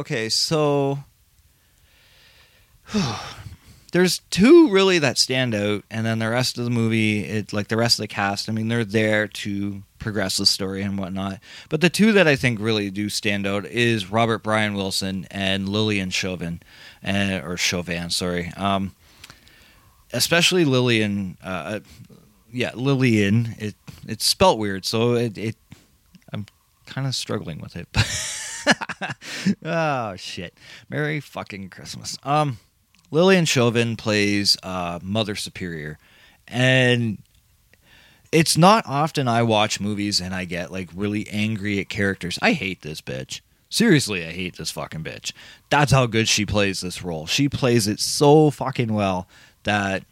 [0.00, 0.98] Okay, so
[3.92, 7.68] there's two really that stand out, and then the rest of the movie, it like
[7.68, 8.48] the rest of the cast.
[8.48, 11.40] I mean, they're there to progress the story and whatnot.
[11.68, 15.68] But the two that I think really do stand out is Robert Brian Wilson and
[15.68, 16.62] Lilyan Chauvin,
[17.02, 18.50] and, or Chauvin, sorry.
[18.56, 18.94] Um,
[20.12, 21.36] especially Lilyan.
[21.42, 21.80] Uh,
[22.50, 23.60] yeah, Lilyan.
[23.60, 23.74] It
[24.08, 25.56] it's spelt weird, so it, it
[26.32, 26.46] I'm
[26.86, 27.88] kind of struggling with it.
[29.64, 30.54] oh shit!
[30.88, 32.16] Merry fucking Christmas.
[32.24, 32.58] Um.
[33.12, 35.98] Lilyan Chauvin plays uh, Mother Superior,
[36.48, 37.18] and
[38.32, 42.38] it's not often I watch movies and I get like really angry at characters.
[42.40, 43.42] I hate this bitch.
[43.68, 45.32] Seriously, I hate this fucking bitch.
[45.70, 47.26] That's how good she plays this role.
[47.26, 49.28] She plays it so fucking well
[49.64, 50.04] that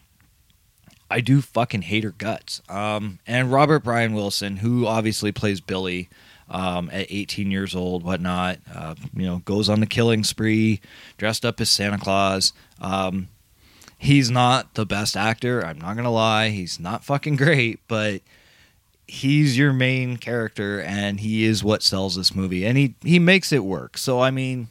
[1.10, 2.62] I do fucking hate her guts.
[2.68, 6.08] Um, and Robert Brian Wilson, who obviously plays Billy,
[6.50, 8.58] um, at 18 years old, whatnot.
[8.74, 10.80] Uh, you know, goes on the killing spree,
[11.16, 12.52] dressed up as Santa Claus.
[12.80, 13.28] Um,
[13.96, 15.64] he's not the best actor.
[15.64, 16.50] I'm not gonna lie.
[16.50, 18.20] He's not fucking great, but
[19.06, 23.52] he's your main character, and he is what sells this movie, and he he makes
[23.52, 23.96] it work.
[23.96, 24.68] So I mean.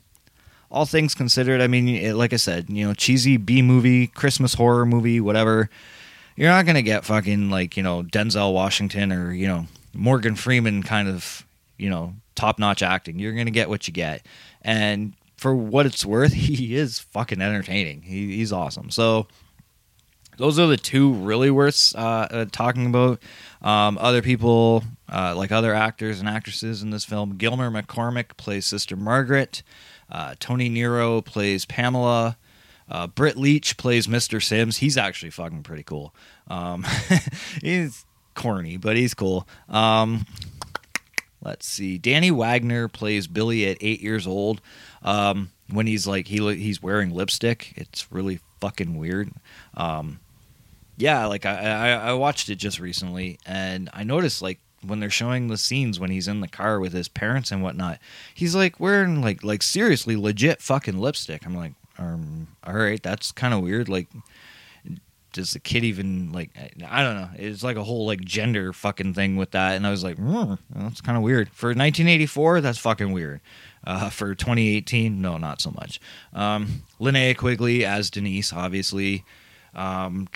[0.72, 4.54] All things considered, I mean, it, like I said, you know, cheesy B movie, Christmas
[4.54, 5.68] horror movie, whatever.
[6.36, 9.66] You're not gonna get fucking like you know Denzel Washington or you know
[9.96, 11.44] Morgan Freeman kind of
[11.80, 13.20] you know top notch acting.
[13.20, 14.26] You're gonna get what you get,
[14.62, 18.04] and for what it's worth, he is fucking entertaining.
[18.04, 18.92] He, he's awesome.
[18.92, 19.28] So
[20.38, 23.22] those are the two really worth uh, uh, talking about.
[23.62, 28.66] Um, other people, uh, like other actors and actresses in this film, Gilmer McCormick plays
[28.66, 29.64] Sister Margaret.
[30.10, 32.38] Uh, Toni Nero plays Pamela.
[32.90, 34.42] Uh, Britt Leach plays Mr.
[34.42, 34.78] Sims.
[34.78, 36.16] He's actually fucking pretty cool.
[36.48, 36.86] Um,
[37.62, 39.48] he's corny, but he's cool.
[39.68, 40.26] Um,
[41.42, 41.98] let's see.
[41.98, 44.62] Danny Wagner plays Billy at eight years old.
[45.04, 49.32] Um, when he's like he he's wearing lipstick, it's really fucking weird.
[49.76, 50.20] Um,
[50.98, 55.10] yeah, like I, I I watched it just recently, and I noticed like when they're
[55.10, 58.00] showing the scenes when he's in the car with his parents and whatnot,
[58.34, 61.46] he's like wearing like like seriously legit fucking lipstick.
[61.46, 63.90] I'm like, um, all right, that's kind of weird.
[63.90, 64.08] Like,
[65.34, 66.52] does the kid even like?
[66.88, 67.30] I don't know.
[67.36, 70.58] It's like a whole like gender fucking thing with that, and I was like, mm,
[70.76, 72.62] that's kind of weird for 1984.
[72.62, 73.42] That's fucking weird.
[73.86, 76.02] Uh, for 2018, no, not so much.
[76.34, 79.24] Um, Linnea Quigley as Denise, obviously.
[79.74, 80.28] Um,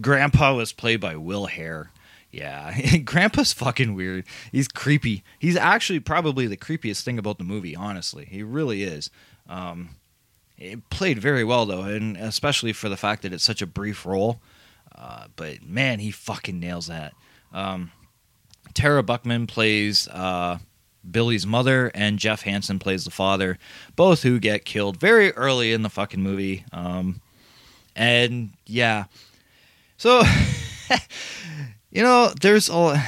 [0.00, 1.90] Grandpa was played by Will Hare.
[2.32, 4.24] Yeah, Grandpa's fucking weird.
[4.50, 5.22] He's creepy.
[5.38, 7.76] He's actually probably the creepiest thing about the movie.
[7.76, 9.10] Honestly, he really is.
[9.48, 9.90] Um,
[10.58, 14.06] it played very well though, and especially for the fact that it's such a brief
[14.06, 14.40] role.
[14.94, 17.12] Uh, but man, he fucking nails that.
[17.52, 17.92] Um,
[18.74, 20.58] Tara Buckman plays uh,
[21.08, 23.58] Billy's mother, and Jeff Hansen plays the father,
[23.94, 26.64] both who get killed very early in the fucking movie.
[26.72, 27.20] Um,
[27.94, 29.04] and yeah,
[29.96, 30.22] so
[31.90, 33.02] you know, there's a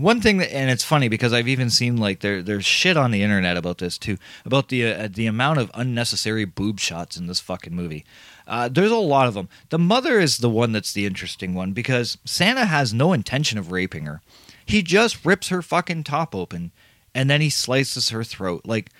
[0.00, 3.10] one thing that, and it's funny because I've even seen like there there's shit on
[3.10, 7.26] the internet about this too, about the uh, the amount of unnecessary boob shots in
[7.26, 8.04] this fucking movie.
[8.46, 9.48] Uh, there's a lot of them.
[9.68, 13.70] The mother is the one that's the interesting one because Santa has no intention of
[13.70, 14.20] raping her.
[14.66, 16.72] He just rips her fucking top open
[17.14, 18.62] and then he slices her throat.
[18.64, 18.90] Like,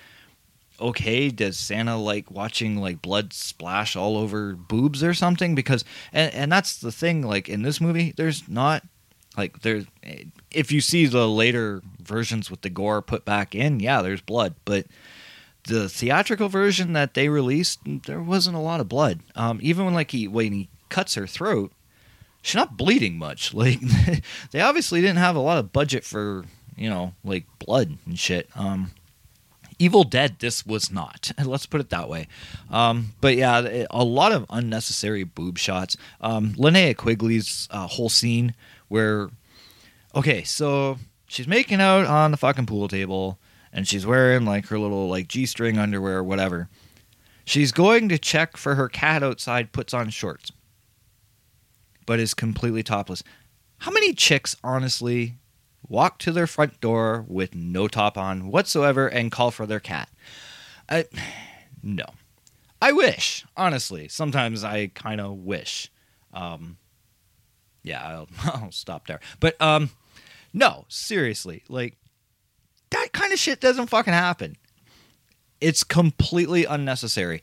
[0.79, 5.55] okay, does Santa like watching like blood splash all over boobs or something?
[5.55, 7.21] Because and and that's the thing.
[7.21, 8.83] Like in this movie, there's not
[9.37, 9.85] like there's
[10.51, 14.55] If you see the later versions with the gore put back in, yeah, there's blood,
[14.65, 14.87] but
[15.65, 19.19] the theatrical version that they released, there wasn't a lot of blood.
[19.35, 21.71] Um, even when like he when he cuts her throat,
[22.41, 23.53] she's not bleeding much.
[23.61, 23.79] Like
[24.51, 28.49] they obviously didn't have a lot of budget for you know like blood and shit.
[28.55, 28.91] Um,
[29.79, 31.31] Evil Dead, this was not.
[31.43, 32.27] Let's put it that way.
[32.69, 35.97] Um, but yeah, a lot of unnecessary boob shots.
[36.21, 38.53] Um, Linnea Quigley's uh, whole scene
[38.91, 39.29] where,
[40.13, 43.39] okay, so she's making out on the fucking pool table
[43.71, 46.67] and she's wearing like her little like g-string underwear or whatever.
[47.45, 50.51] She's going to check for her cat outside, puts on shorts,
[52.05, 53.23] but is completely topless.
[53.77, 55.35] How many chicks, honestly,
[55.87, 60.09] walk to their front door with no top on whatsoever and call for their cat?
[60.89, 61.05] I,
[61.81, 62.05] no.
[62.81, 64.09] I wish, honestly.
[64.09, 65.89] Sometimes I kind of wish.
[66.33, 66.77] Um,
[67.83, 68.27] yeah, I'll,
[68.63, 69.19] I'll stop there.
[69.39, 69.89] But um,
[70.53, 71.97] no, seriously, like
[72.91, 74.57] that kind of shit doesn't fucking happen.
[75.59, 77.41] It's completely unnecessary.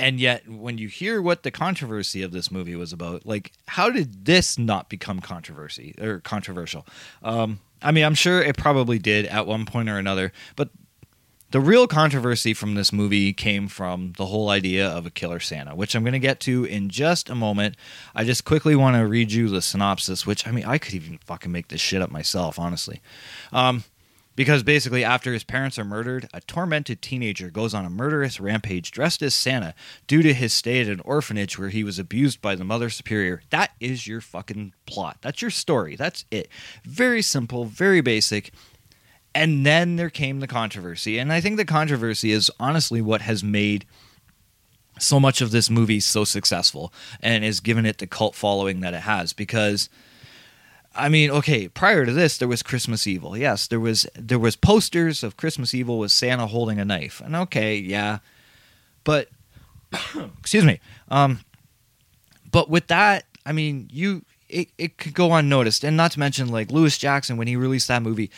[0.00, 3.90] And yet, when you hear what the controversy of this movie was about, like, how
[3.90, 6.86] did this not become controversy or controversial?
[7.22, 10.70] Um, I mean, I'm sure it probably did at one point or another, but
[11.50, 15.74] the real controversy from this movie came from the whole idea of a killer Santa,
[15.74, 17.76] which I'm going to get to in just a moment.
[18.14, 21.18] I just quickly want to read you the synopsis, which I mean, I could even
[21.18, 23.00] fucking make this shit up myself, honestly.
[23.52, 23.84] Um,
[24.36, 28.92] because basically, after his parents are murdered, a tormented teenager goes on a murderous rampage
[28.92, 29.74] dressed as Santa
[30.06, 33.42] due to his stay at an orphanage where he was abused by the Mother Superior.
[33.50, 35.18] That is your fucking plot.
[35.22, 35.96] That's your story.
[35.96, 36.48] That's it.
[36.84, 38.52] Very simple, very basic.
[39.38, 41.16] And then there came the controversy.
[41.16, 43.86] And I think the controversy is honestly what has made
[44.98, 48.94] so much of this movie so successful and has given it the cult following that
[48.94, 49.88] it has because
[50.92, 53.36] I mean, okay, prior to this there was Christmas Evil.
[53.36, 57.22] Yes, there was there was posters of Christmas Evil with Santa holding a knife.
[57.24, 58.18] And okay, yeah.
[59.04, 59.28] But
[60.40, 60.80] excuse me.
[61.12, 61.42] Um
[62.50, 65.84] but with that, I mean, you it, it could go unnoticed.
[65.84, 68.32] And not to mention like Lewis Jackson when he released that movie,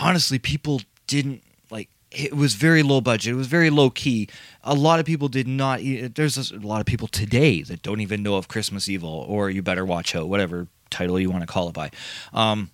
[0.00, 3.32] honestly, people didn't like it was very low budget.
[3.32, 4.28] It was very low key.
[4.64, 5.80] A lot of people did not.
[5.82, 9.62] There's a lot of people today that don't even know of Christmas Evil or You
[9.62, 11.90] Better Watch Out, whatever title you want to call it by.
[12.32, 12.70] Um,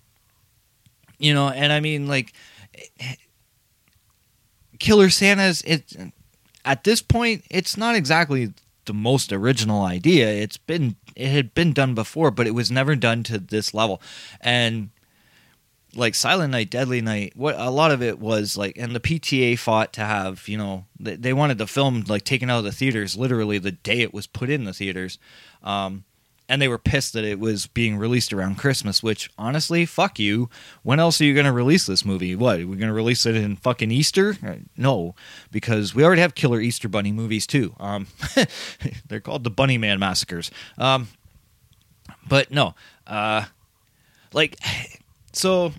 [1.19, 2.33] you know, and I mean, like,
[4.79, 5.61] Killer Santa's.
[5.63, 5.95] It
[6.65, 8.53] at this point, it's not exactly
[8.85, 10.29] the most original idea.
[10.29, 14.01] It's been it had been done before, but it was never done to this level,
[14.41, 14.89] and
[15.97, 19.57] like Silent Night, Deadly Night, what a lot of it was like, and the PTA
[19.57, 22.71] fought to have, you know, they, they wanted the film like taken out of the
[22.71, 25.17] theaters literally the day it was put in the theaters,
[25.63, 26.03] um,
[26.47, 29.03] and they were pissed that it was being released around Christmas.
[29.03, 30.49] Which honestly, fuck you.
[30.83, 32.35] When else are you going to release this movie?
[32.35, 34.37] What we're going to release it in fucking Easter?
[34.45, 35.15] Uh, No,
[35.51, 37.75] because we already have killer Easter bunny movies too.
[37.79, 38.07] Um,
[39.07, 40.49] they're called the Bunny Man Massacres.
[40.77, 41.09] Um,
[42.29, 42.75] but no,
[43.05, 43.45] uh,
[44.31, 44.57] like
[45.37, 45.71] so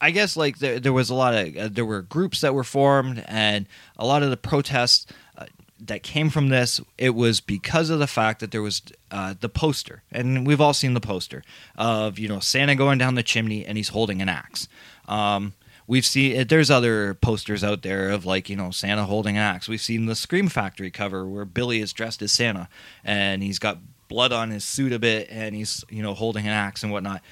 [0.00, 2.64] I guess like there, there was a lot of uh, there were groups that were
[2.64, 3.66] formed and
[3.98, 5.46] a lot of the protests uh,
[5.80, 9.48] that came from this it was because of the fact that there was uh, the
[9.48, 11.42] poster and we've all seen the poster
[11.76, 14.68] of you know Santa going down the chimney and he's holding an axe.
[15.08, 15.54] Um,
[15.86, 19.68] we've seen there's other posters out there of like you know Santa holding an axe.
[19.68, 22.68] We've seen the Scream Factory cover where Billy is dressed as Santa
[23.02, 23.78] and he's got
[24.08, 27.22] blood on his suit a bit and he's you know holding an axe and whatnot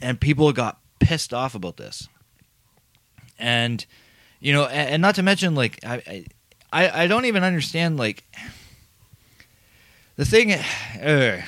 [0.00, 2.08] and people got pissed off about this.
[3.38, 3.84] And
[4.40, 6.24] you know and, and not to mention like I,
[6.72, 8.24] I i don't even understand like
[10.16, 11.42] the thing uh,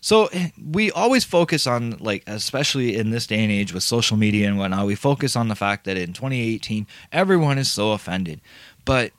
[0.00, 0.28] so
[0.70, 4.58] we always focus on like especially in this day and age with social media and
[4.58, 8.40] whatnot we focus on the fact that in 2018 everyone is so offended.
[8.84, 9.12] But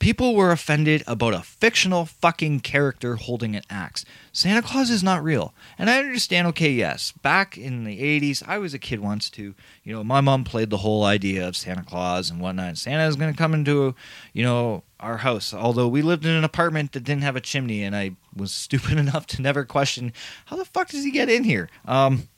[0.00, 4.04] people were offended about a fictional fucking character holding an axe.
[4.32, 5.54] Santa claus is not real.
[5.78, 9.54] And i understand okay yes back in the 80s i was a kid once too.
[9.84, 12.78] You know my mom played the whole idea of santa claus and whatnot.
[12.78, 13.94] Santa is going to come into
[14.32, 15.54] you know our house.
[15.54, 18.98] Although we lived in an apartment that didn't have a chimney and i was stupid
[18.98, 20.12] enough to never question
[20.46, 21.68] how the fuck does he get in here?
[21.84, 22.28] Um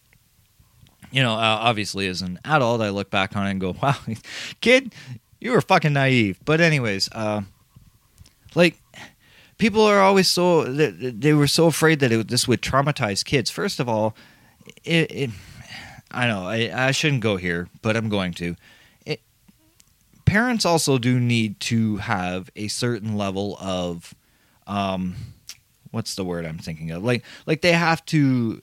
[1.13, 3.95] you know uh, obviously as an adult i look back on it and go wow
[4.63, 4.95] kid
[5.43, 6.38] you were fucking naive.
[6.45, 7.43] But anyways uh
[8.55, 8.76] like
[9.59, 13.51] people are always so they, were so afraid that it, this would traumatize kids.
[13.51, 14.14] First of all
[14.84, 15.30] it, it
[16.12, 18.55] i know I, I shouldn't go here but i'm going to.
[19.05, 19.20] It,
[20.24, 24.14] parents also do need to have a certain level of
[24.66, 25.16] um
[25.90, 27.03] what's the word i'm thinking of?
[27.03, 28.61] Like like they have to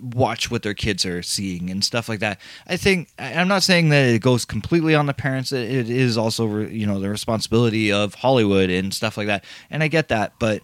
[0.00, 2.40] watch what their kids are seeing and stuff like that.
[2.66, 5.52] I think I'm not saying that it goes completely on the parents.
[5.52, 9.44] It is also you know the responsibility of Hollywood and stuff like that.
[9.70, 10.62] And I get that, but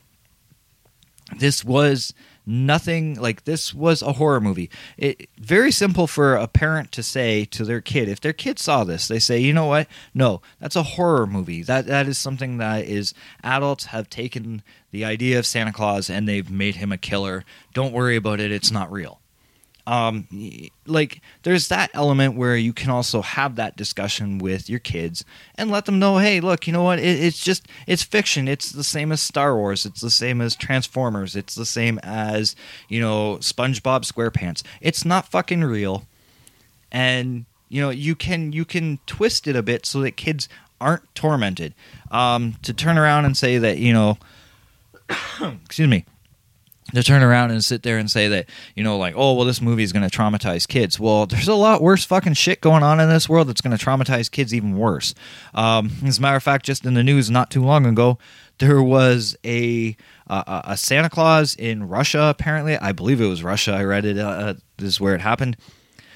[1.36, 2.12] this was
[2.46, 4.70] nothing like this was a horror movie.
[4.96, 8.84] It very simple for a parent to say to their kid if their kid saw
[8.84, 9.86] this, they say, "You know what?
[10.14, 11.62] No, that's a horror movie.
[11.62, 16.28] That that is something that is adults have taken the idea of Santa Claus and
[16.28, 17.44] they've made him a killer.
[17.74, 18.52] Don't worry about it.
[18.52, 19.19] It's not real."
[19.90, 20.28] Um
[20.86, 25.24] like there's that element where you can also have that discussion with your kids
[25.56, 27.00] and let them know hey look you know what?
[27.00, 28.46] It, it's just it's fiction.
[28.46, 29.84] It's the same as star wars.
[29.84, 31.34] It's the same as transformers.
[31.34, 32.54] It's the same as
[32.88, 34.62] you know spongebob squarepants.
[34.80, 36.06] It's not fucking real.
[36.92, 40.48] And you know you can you can twist it a bit so that kids
[40.80, 41.74] aren't tormented.
[42.12, 44.18] Um to turn around and say that you know
[45.64, 46.04] excuse me
[46.94, 49.60] to turn around and sit there and say that you know like oh well this
[49.60, 50.98] movie is going to traumatize kids.
[50.98, 53.84] Well there's a lot worse fucking shit going on in this world that's going to
[53.84, 55.14] traumatize kids even worse.
[55.54, 58.18] Um, as a matter of fact just in the news not too long ago
[58.58, 59.96] there was a
[60.28, 62.76] uh, a santa claus in russia apparently.
[62.76, 63.72] I believe it was russia.
[63.72, 65.56] I read it uh, this is where it happened.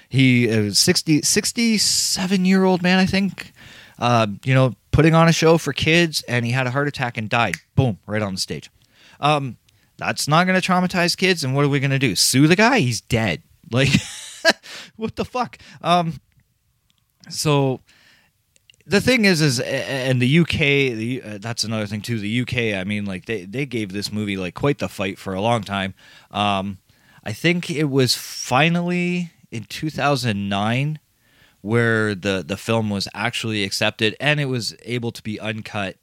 [0.09, 3.53] He uh, was 60 67 year old man i think
[3.99, 7.19] uh, you know putting on a show for kids and he had a heart attack
[7.19, 7.57] and died.
[7.75, 8.71] Boom right on the stage.
[9.21, 9.57] Um,
[9.97, 12.15] that's not going to traumatize kids and what are we going to do?
[12.15, 12.81] Sue the guy?
[12.81, 13.43] He's dead.
[13.71, 13.89] Like
[14.97, 15.57] what the fuck?
[15.81, 16.21] Um
[17.31, 17.81] so
[18.87, 22.55] the thing is is and the uk the, uh, that's another thing too the uk
[22.55, 25.63] i mean like they, they gave this movie like quite the fight for a long
[25.63, 25.95] time.
[26.31, 26.79] Um
[27.25, 30.99] i think it was finally in 2009
[31.63, 35.97] where the the film was actually accepted and it was able to be uncut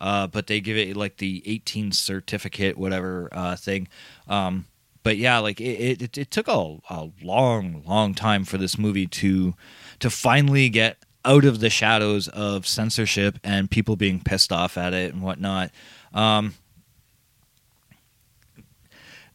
[0.00, 3.88] uh, but they give it like the 18 certificate whatever uh, thing
[4.28, 4.66] um,
[5.02, 9.06] but yeah like it, it, it took a, a long long time for this movie
[9.06, 9.54] to
[9.98, 14.94] to finally get out of the shadows of censorship and people being pissed off at
[14.94, 15.70] it and whatnot
[16.14, 16.54] um,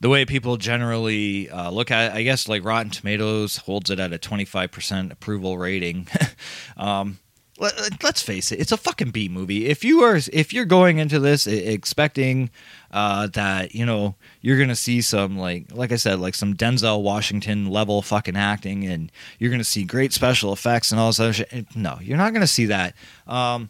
[0.04, 4.02] the way people generally uh, look at it, I guess like Rotten Tomatoes holds it
[4.02, 6.10] at a 25% approval rating.
[6.78, 7.20] um,
[7.60, 9.68] let, us face it, it's a fucking B movie.
[9.68, 12.50] If you are if you're going into this expecting
[12.92, 17.04] uh, that you know you're gonna see some like like I said like some Denzel
[17.04, 21.34] Washington level fucking acting and you're gonna see great special effects and all this other
[21.34, 22.96] shit, no, you're not gonna see that.
[23.28, 23.70] Um,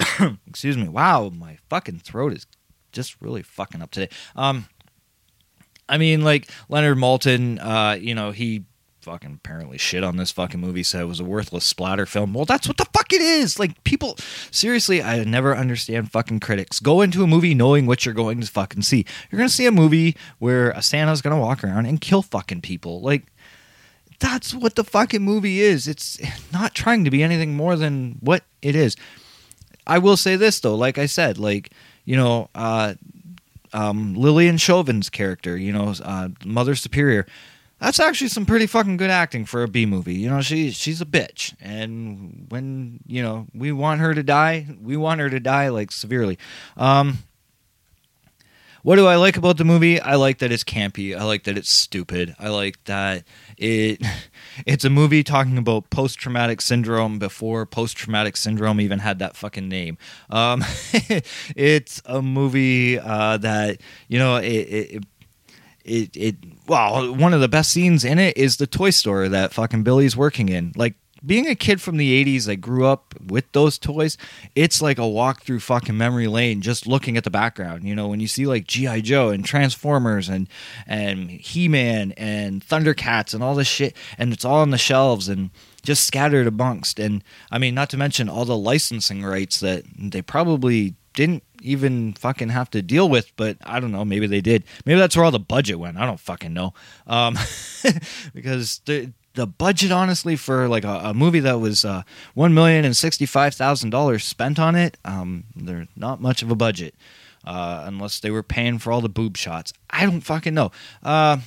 [0.48, 0.88] excuse me.
[0.88, 2.46] Wow, my fucking throat is
[2.92, 4.12] just really fucking up today.
[4.34, 4.66] Um,
[5.88, 8.64] I mean, like Leonard Maltin, uh, you know, he
[9.00, 12.34] fucking apparently shit on this fucking movie, said it was a worthless splatter film.
[12.34, 13.58] Well, that's what the fuck it is.
[13.58, 14.16] Like, people,
[14.50, 16.80] seriously, I never understand fucking critics.
[16.80, 19.04] Go into a movie knowing what you're going to fucking see.
[19.30, 22.22] You're going to see a movie where a Santa's going to walk around and kill
[22.22, 23.00] fucking people.
[23.00, 23.24] Like,
[24.18, 25.88] that's what the fucking movie is.
[25.88, 26.18] It's
[26.52, 28.96] not trying to be anything more than what it is.
[29.86, 31.70] I will say this, though, like I said, like,
[32.04, 32.94] you know, uh,
[33.72, 37.26] um, Lilyan Chauvin's character, you know, uh, Mother Superior.
[37.80, 40.14] That's actually some pretty fucking good acting for a B movie.
[40.14, 44.66] You know, she she's a bitch, and when you know we want her to die,
[44.80, 46.38] we want her to die like severely.
[46.76, 47.18] Um,
[48.82, 50.00] what do I like about the movie?
[50.00, 51.16] I like that it's campy.
[51.16, 52.34] I like that it's stupid.
[52.38, 53.24] I like that
[53.56, 54.02] it
[54.66, 59.36] it's a movie talking about post traumatic syndrome before post traumatic syndrome even had that
[59.36, 59.98] fucking name.
[60.28, 60.64] Um,
[61.56, 65.04] it's a movie uh, that you know it, it
[65.84, 66.36] it it
[66.70, 70.16] well one of the best scenes in it is the toy store that fucking Billy's
[70.16, 70.72] working in.
[70.76, 70.94] Like
[71.24, 74.16] being a kid from the 80s that grew up with those toys,
[74.54, 77.84] it's like a walk through fucking memory lane just looking at the background.
[77.84, 79.00] You know, when you see like G.I.
[79.00, 80.48] Joe and Transformers and
[80.86, 85.50] and He-Man and Thundercats and all this shit and it's all on the shelves and
[85.82, 90.22] just scattered amongst and I mean not to mention all the licensing rights that they
[90.22, 94.64] probably didn't even fucking have to deal with, but I don't know, maybe they did.
[94.84, 95.96] Maybe that's where all the budget went.
[95.96, 96.74] I don't fucking know.
[97.06, 97.36] Um,
[98.34, 102.02] because the the budget honestly for like a, a movie that was uh,
[102.34, 106.50] one million and sixty five thousand dollars spent on it, um, there's not much of
[106.50, 106.94] a budget.
[107.42, 109.72] Uh, unless they were paying for all the boob shots.
[109.88, 110.72] I don't fucking know.
[111.02, 111.38] Uh,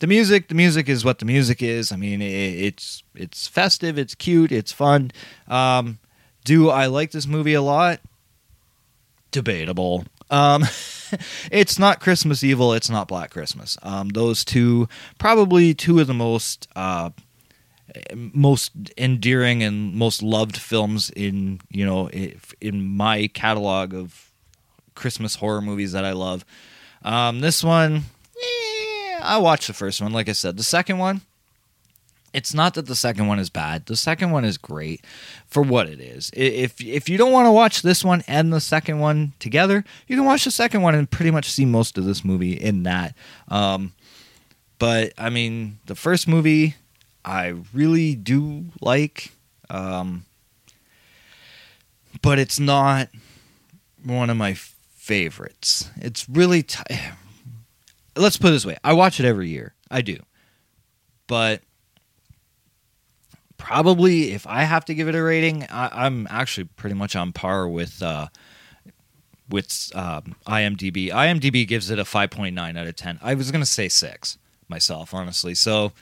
[0.00, 1.92] the music, the music is what the music is.
[1.92, 5.12] I mean, it, it's it's festive, it's cute, it's fun.
[5.46, 6.00] Um,
[6.44, 8.00] do I like this movie a lot?
[9.32, 10.04] Debatable.
[10.30, 10.64] Um,
[11.50, 12.72] it's not Christmas Evil.
[12.72, 13.76] It's not Black Christmas.
[13.82, 17.10] Um, those two, probably two of the most uh,
[18.14, 24.30] most endearing and most loved films in you know in my catalog of
[24.94, 26.44] Christmas horror movies that I love.
[27.04, 28.04] Um, this one,
[29.22, 30.12] I watched the first one.
[30.12, 31.22] Like I said, the second one,
[32.32, 33.86] it's not that the second one is bad.
[33.86, 35.04] The second one is great
[35.46, 36.30] for what it is.
[36.34, 40.16] If if you don't want to watch this one and the second one together, you
[40.16, 43.14] can watch the second one and pretty much see most of this movie in that.
[43.48, 43.92] Um,
[44.78, 46.76] but I mean, the first movie
[47.24, 49.32] I really do like,
[49.68, 50.24] um,
[52.22, 53.08] but it's not
[54.02, 55.90] one of my favorites.
[55.96, 56.62] It's really.
[56.62, 56.82] T-
[58.16, 59.74] Let's put it this way: I watch it every year.
[59.90, 60.18] I do,
[61.26, 61.62] but
[63.62, 67.32] probably if I have to give it a rating, I, I'm actually pretty much on
[67.32, 68.26] par with uh,
[69.48, 71.10] with um, IMDb.
[71.10, 73.20] IMDb gives it a 5.9 out of 10.
[73.22, 74.36] I was gonna say six
[74.68, 75.54] myself, honestly.
[75.54, 75.92] So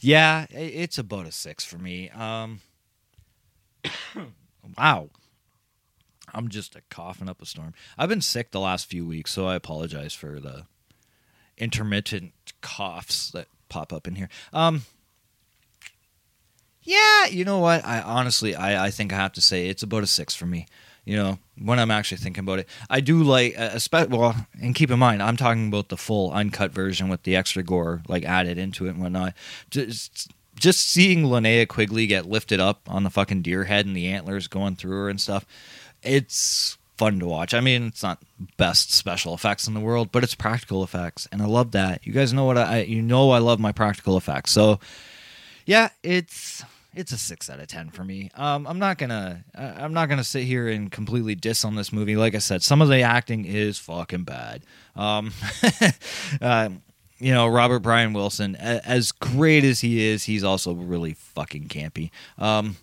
[0.00, 2.10] yeah, it's about a six for me.
[2.10, 2.60] Um,
[4.76, 5.10] wow.
[6.32, 7.74] I'm just a coughing up a storm.
[7.98, 10.66] I've been sick the last few weeks, so I apologize for the
[11.58, 14.28] intermittent coughs that pop up in here.
[14.52, 14.82] Um,
[16.82, 17.84] yeah, you know what?
[17.84, 20.66] I honestly, I, I think I have to say it's about a six for me.
[21.04, 24.74] You know, when I'm actually thinking about it, I do like, uh, espe- well, and
[24.74, 28.24] keep in mind, I'm talking about the full uncut version with the extra gore like
[28.24, 29.34] added into it and whatnot.
[29.70, 34.08] Just, just seeing Linnea Quigley get lifted up on the fucking deer head and the
[34.08, 35.46] antlers going through her and stuff,
[36.02, 37.54] it's fun to watch.
[37.54, 38.22] I mean, it's not
[38.58, 42.06] best special effects in the world, but it's practical effects, and I love that.
[42.06, 44.50] You guys know what I, you know, I love my practical effects.
[44.50, 44.80] So,
[45.64, 46.62] yeah, it's
[46.94, 48.30] it's a six out of ten for me.
[48.34, 52.16] Um, I'm not gonna I'm not gonna sit here and completely diss on this movie.
[52.16, 54.62] Like I said, some of the acting is fucking bad.
[54.96, 55.32] Um,
[56.40, 56.70] uh,
[57.18, 62.10] you know, Robert Brian Wilson, as great as he is, he's also really fucking campy.
[62.38, 62.76] Um,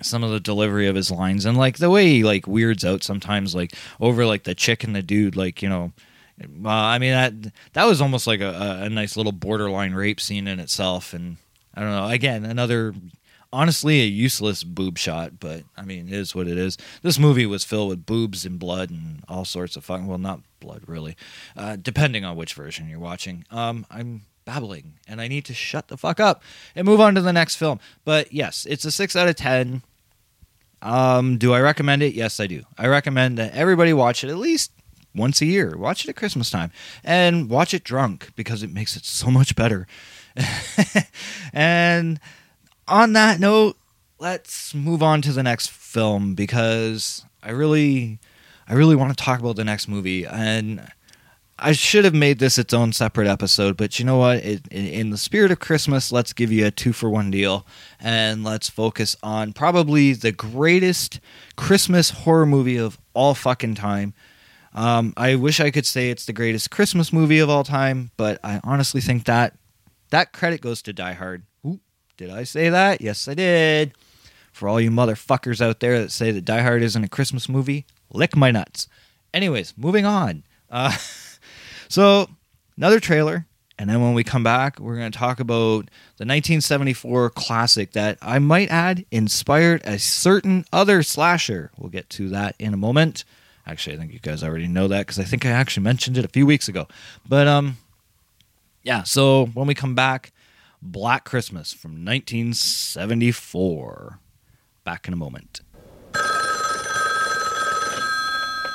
[0.00, 3.02] some of the delivery of his lines and like the way he like weirds out
[3.02, 5.92] sometimes, like over like the chick and the dude, like you know.
[6.64, 10.48] Uh, I mean that that was almost like a, a nice little borderline rape scene
[10.48, 11.36] in itself, and
[11.74, 12.08] I don't know.
[12.08, 12.94] Again, another
[13.52, 16.78] honestly a useless boob shot, but I mean it is what it is.
[17.02, 20.06] This movie was filled with boobs and blood and all sorts of fun.
[20.06, 21.16] Well, not blood really,
[21.56, 23.44] uh, depending on which version you're watching.
[23.50, 26.42] Um, I'm babbling and I need to shut the fuck up
[26.74, 27.78] and move on to the next film.
[28.04, 29.82] But yes, it's a six out of ten.
[30.80, 32.14] Um, do I recommend it?
[32.14, 32.64] Yes, I do.
[32.76, 34.72] I recommend that everybody watch it at least
[35.14, 35.76] once a year.
[35.76, 36.72] Watch it at Christmas time
[37.04, 39.86] and watch it drunk because it makes it so much better.
[41.52, 42.18] and
[42.88, 43.76] on that note,
[44.18, 48.18] let's move on to the next film because I really
[48.68, 50.88] I really want to talk about the next movie and
[51.58, 54.38] I should have made this its own separate episode, but you know what?
[54.38, 57.64] It, in, the spirit of Christmas, let's give you a two for one deal
[58.00, 61.20] and let's focus on probably the greatest
[61.56, 64.12] Christmas horror movie of all fucking time.
[64.74, 68.40] Um, I wish I could say it's the greatest Christmas movie of all time, but
[68.42, 69.54] I honestly think that
[70.12, 71.42] that credit goes to Die Hard.
[71.66, 71.80] Ooh,
[72.16, 73.00] did I say that?
[73.00, 73.94] Yes, I did.
[74.52, 77.86] For all you motherfuckers out there that say that Die Hard isn't a Christmas movie,
[78.12, 78.88] lick my nuts.
[79.32, 80.44] Anyways, moving on.
[80.70, 80.94] Uh,
[81.88, 82.28] so,
[82.76, 83.46] another trailer,
[83.78, 85.86] and then when we come back, we're going to talk about
[86.18, 91.70] the 1974 classic that I might add inspired a certain other slasher.
[91.78, 93.24] We'll get to that in a moment.
[93.66, 96.24] Actually, I think you guys already know that because I think I actually mentioned it
[96.26, 96.86] a few weeks ago.
[97.26, 97.78] But um,
[98.82, 99.02] yeah.
[99.04, 100.32] So when we come back,
[100.80, 104.18] Black Christmas from 1974.
[104.84, 105.60] Back in a moment.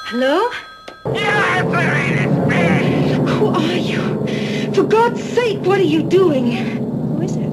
[0.09, 0.49] Hello?
[3.27, 3.99] Who are you?
[4.73, 6.51] For God's sake, what are you doing?
[6.53, 7.51] Who is it?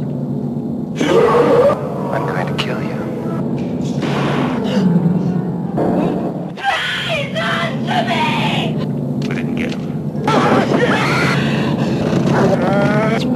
[1.10, 2.93] I'm going to kill you.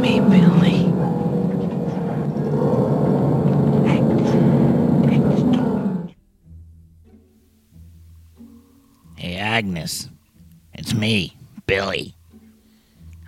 [0.08, 0.88] It's me, Billy.
[9.16, 10.08] Hey, Agnes.
[10.72, 11.36] It's me,
[11.66, 12.14] Billy.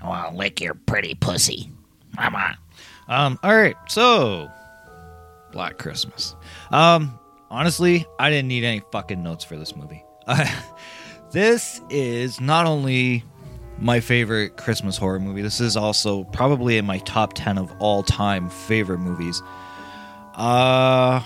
[0.03, 1.71] I want to lick your pretty pussy.
[2.17, 2.57] Come on.
[3.09, 4.51] Um, all right, so
[5.53, 6.35] Black Christmas.
[6.71, 7.19] Um,
[7.51, 10.03] honestly, I didn't need any fucking notes for this movie.
[11.31, 13.23] this is not only
[13.81, 18.03] my favorite Christmas horror movie, this is also probably in my top 10 of all
[18.03, 19.43] time favorite movies.
[20.35, 21.23] Uh,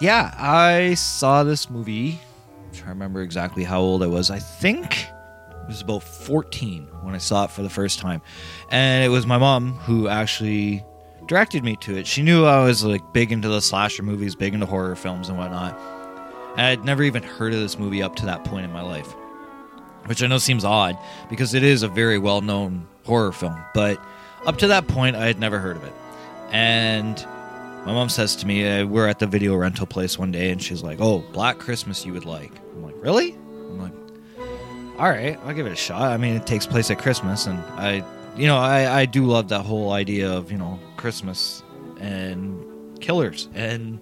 [0.00, 2.20] yeah, I saw this movie.
[2.64, 4.30] I'm trying to remember exactly how old I was.
[4.30, 8.20] I think it was about 14 when I saw it for the first time.
[8.70, 10.84] And it was my mom who actually
[11.26, 12.06] directed me to it.
[12.06, 15.38] She knew I was like big into the slasher movies, big into horror films and
[15.38, 15.78] whatnot.
[16.52, 19.14] And I'd never even heard of this movie up to that point in my life.
[20.06, 20.96] Which I know seems odd
[21.28, 23.56] because it is a very well known horror film.
[23.74, 24.00] But
[24.44, 25.92] up to that point, I had never heard of it.
[26.50, 27.16] And
[27.84, 30.62] my mom says to me, uh, we're at the video rental place one day, and
[30.62, 32.52] she's like, Oh, Black Christmas you would like.
[32.74, 33.32] I'm like, Really?
[33.32, 33.92] I'm like,
[34.98, 36.10] all right, I'll give it a shot.
[36.12, 38.02] I mean, it takes place at Christmas, and I,
[38.34, 41.62] you know, I, I do love that whole idea of you know Christmas
[42.00, 42.64] and
[43.00, 44.00] killers and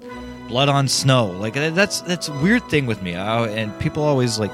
[0.48, 1.26] blood on snow.
[1.26, 3.16] Like uh, that's that's a weird thing with me.
[3.16, 4.52] I, and people always like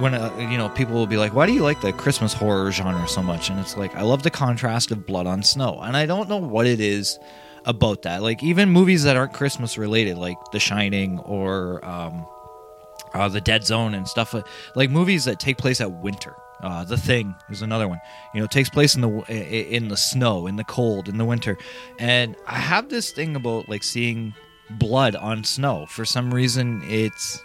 [0.00, 2.70] when uh, you know people will be like, "Why do you like the Christmas horror
[2.72, 5.96] genre so much?" And it's like I love the contrast of blood on snow, and
[5.96, 7.18] I don't know what it is
[7.66, 8.22] about that.
[8.22, 11.84] Like even movies that aren't Christmas related, like The Shining or.
[11.84, 12.26] Um,
[13.12, 14.46] uh, the Dead Zone and stuff like,
[14.76, 16.34] like movies that take place at winter.
[16.62, 18.00] Uh, the Thing is another one.
[18.34, 21.56] You know, takes place in the in the snow, in the cold, in the winter.
[21.98, 24.34] And I have this thing about like seeing
[24.68, 25.86] blood on snow.
[25.86, 27.42] For some reason, it's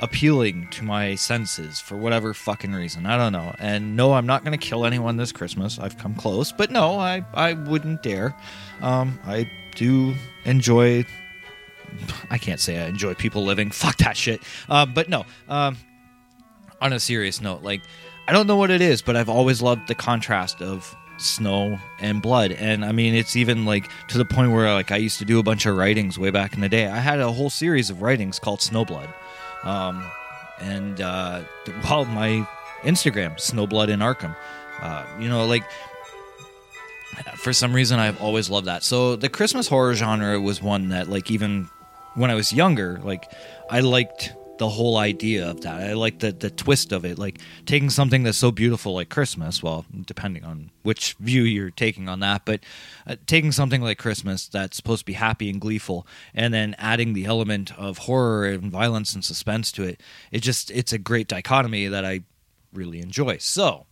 [0.00, 3.06] appealing to my senses for whatever fucking reason.
[3.06, 3.54] I don't know.
[3.58, 5.78] And no, I'm not going to kill anyone this Christmas.
[5.78, 8.34] I've come close, but no, I I wouldn't dare.
[8.80, 11.04] Um, I do enjoy
[12.30, 13.70] I can't say I enjoy people living.
[13.70, 14.42] Fuck that shit.
[14.68, 15.24] Um, but no.
[15.48, 15.76] Um,
[16.80, 17.82] on a serious note, like
[18.28, 22.22] I don't know what it is, but I've always loved the contrast of snow and
[22.22, 22.52] blood.
[22.52, 25.38] And I mean, it's even like to the point where like I used to do
[25.38, 26.86] a bunch of writings way back in the day.
[26.86, 29.12] I had a whole series of writings called Snowblood.
[29.64, 30.04] Um,
[30.60, 31.42] and uh,
[31.84, 32.46] well, my
[32.82, 34.36] Instagram, Snowblood in Arkham.
[34.80, 35.64] Uh, you know, like
[37.36, 38.82] for some reason I've always loved that.
[38.82, 41.68] So the Christmas horror genre was one that like even
[42.14, 43.30] when I was younger, like
[43.70, 45.80] I liked the whole idea of that.
[45.80, 49.62] I like the the twist of it, like taking something that's so beautiful like Christmas.
[49.62, 52.60] Well, depending on which view you're taking on that, but
[53.06, 57.12] uh, taking something like Christmas that's supposed to be happy and gleeful, and then adding
[57.12, 60.00] the element of horror and violence and suspense to it.
[60.30, 62.20] It just it's a great dichotomy that I
[62.72, 63.38] really enjoy.
[63.38, 63.86] So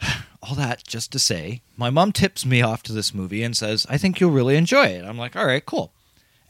[0.42, 3.86] all that just to say, my mom tips me off to this movie and says,
[3.88, 5.04] I think you'll really enjoy it.
[5.04, 5.92] I'm like, all right, cool.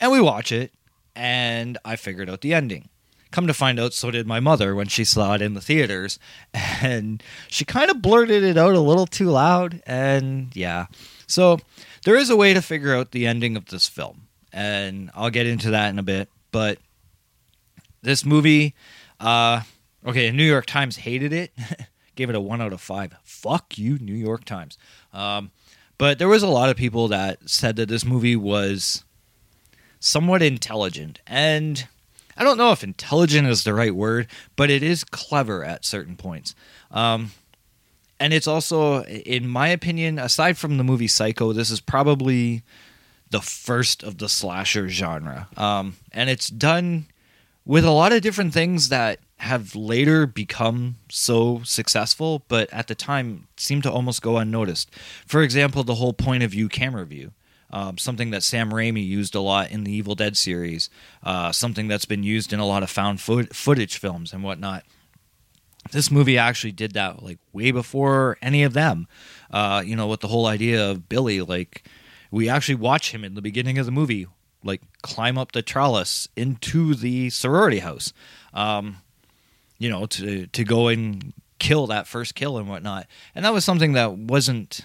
[0.01, 0.73] And we watch it,
[1.15, 2.89] and I figured out the ending.
[3.31, 6.19] Come to find out, so did my mother when she saw it in the theaters.
[6.83, 9.83] And she kind of blurted it out a little too loud.
[9.87, 10.87] And yeah.
[11.27, 11.59] So
[12.05, 14.29] there is a way to figure out the ending of this film.
[14.53, 16.29] And I'll get into that in a bit.
[16.53, 16.79] But
[18.03, 18.75] this movie,
[19.19, 19.63] uh,
[20.07, 21.53] okay, New York Times hated it.
[22.15, 23.15] gave it a one out of five.
[23.25, 24.79] Fuck you, New York Times.
[25.13, 25.51] Um,
[25.99, 29.05] but there was a lot of people that said that this movie was
[30.05, 31.87] somewhat intelligent, and
[32.37, 36.17] I don't know if intelligent is the right word, but it is clever at certain
[36.17, 36.55] points.
[36.91, 37.33] Um,
[38.21, 42.63] and it's also, in my opinion, aside from the movie Psycho, this is probably
[43.31, 47.07] the first of the slasher genre, um, and it's done
[47.65, 52.95] with a lot of different things that have later become so successful, but at the
[52.95, 54.91] time seemed to almost go unnoticed.
[55.27, 57.33] For example, the whole point of view camera view.
[57.75, 60.89] Um, something that Sam Raimi used a lot in the Evil Dead series,
[61.25, 64.85] uh, something that's been used in a lot of found foot- footage films and whatnot.
[65.91, 69.09] This movie actually did that like way before any of them.
[69.51, 71.83] Uh, you know, with the whole idea of Billy, like
[72.31, 74.29] we actually watch him in the beginning of the movie,
[74.63, 78.13] like climb up the trellis into the sorority house.
[78.53, 78.99] Um,
[79.79, 83.09] you know, to to go and kill that first kill and whatnot.
[83.35, 84.83] And that was something that wasn't.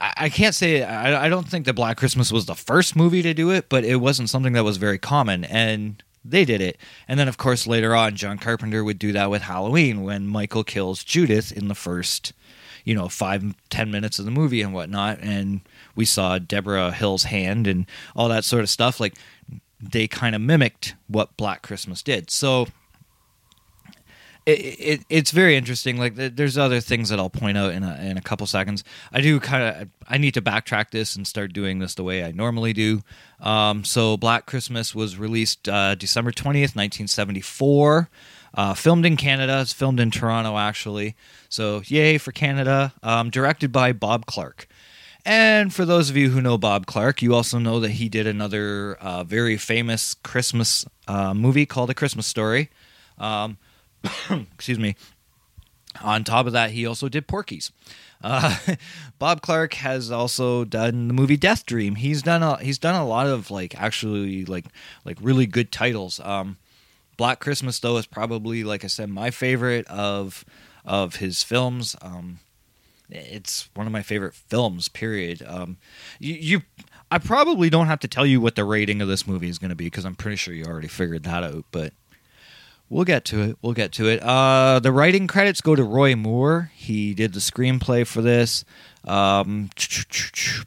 [0.00, 3.34] I, can't say I, I don't think that Black Christmas was the first movie to
[3.34, 6.78] do it, but it wasn't something that was very common, and they did it.
[7.06, 10.64] And then, of course, later on, John Carpenter would do that with Halloween when Michael
[10.64, 12.32] kills Judith in the first,
[12.84, 15.60] you know five ten minutes of the movie and whatnot, and
[15.94, 17.86] we saw Debra Hill's hand and
[18.16, 19.00] all that sort of stuff.
[19.00, 19.14] Like
[19.80, 22.30] they kind of mimicked what Black Christmas did.
[22.30, 22.68] So
[24.46, 25.96] it, it it's very interesting.
[25.98, 28.84] Like there's other things that I'll point out in a, in a couple seconds.
[29.12, 32.24] I do kind of I need to backtrack this and start doing this the way
[32.24, 33.02] I normally do.
[33.40, 38.08] Um, so Black Christmas was released uh, December twentieth, nineteen seventy four.
[38.52, 39.60] Uh, filmed in Canada.
[39.60, 41.14] It's filmed in Toronto actually.
[41.48, 42.92] So yay for Canada.
[43.02, 44.66] Um, directed by Bob Clark.
[45.24, 48.26] And for those of you who know Bob Clark, you also know that he did
[48.26, 52.70] another uh, very famous Christmas uh, movie called A Christmas Story.
[53.18, 53.58] Um,
[54.54, 54.96] excuse me.
[56.02, 57.72] On top of that, he also did Porky's.
[58.22, 58.56] Uh,
[59.18, 61.96] Bob Clark has also done the movie Death Dream.
[61.96, 64.66] He's done a, he's done a lot of like actually like
[65.04, 66.20] like really good titles.
[66.20, 66.58] Um,
[67.16, 70.44] Black Christmas though is probably like I said my favorite of
[70.84, 71.96] of his films.
[72.00, 72.38] Um,
[73.10, 74.88] it's one of my favorite films.
[74.88, 75.42] Period.
[75.46, 75.78] Um,
[76.18, 76.62] you, you,
[77.10, 79.70] I probably don't have to tell you what the rating of this movie is going
[79.70, 81.64] to be because I'm pretty sure you already figured that out.
[81.72, 81.92] But
[82.90, 83.56] we'll get to it.
[83.62, 84.22] We'll get to it.
[84.22, 86.70] Uh, the writing credits go to Roy Moore.
[86.74, 88.64] He did the screenplay for this.
[89.04, 89.70] Um,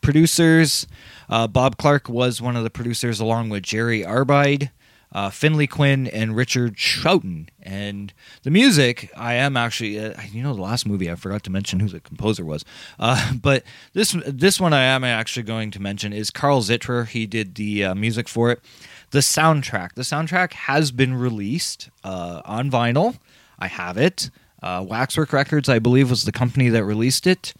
[0.02, 0.88] producers.
[1.30, 4.72] Uh, Bob Clark was one of the producers along with Gerry Arbeid
[5.14, 7.48] uh, Findlay Quinn and Richard Troughton.
[7.62, 11.52] And the music, I am actually, uh, you know, the last movie I forgot to
[11.52, 12.66] mention who the composer was,
[13.00, 13.64] uh, but
[13.94, 17.08] this this one I am actually going to mention is Carl Zittrer.
[17.08, 18.62] He did the uh, music for it.
[19.14, 23.20] The soundtrack, the soundtrack has been released uh, on vinyl.
[23.59, 24.32] I have it.
[24.59, 27.53] Uh, Waxwork Records, I believe, was the company that released it.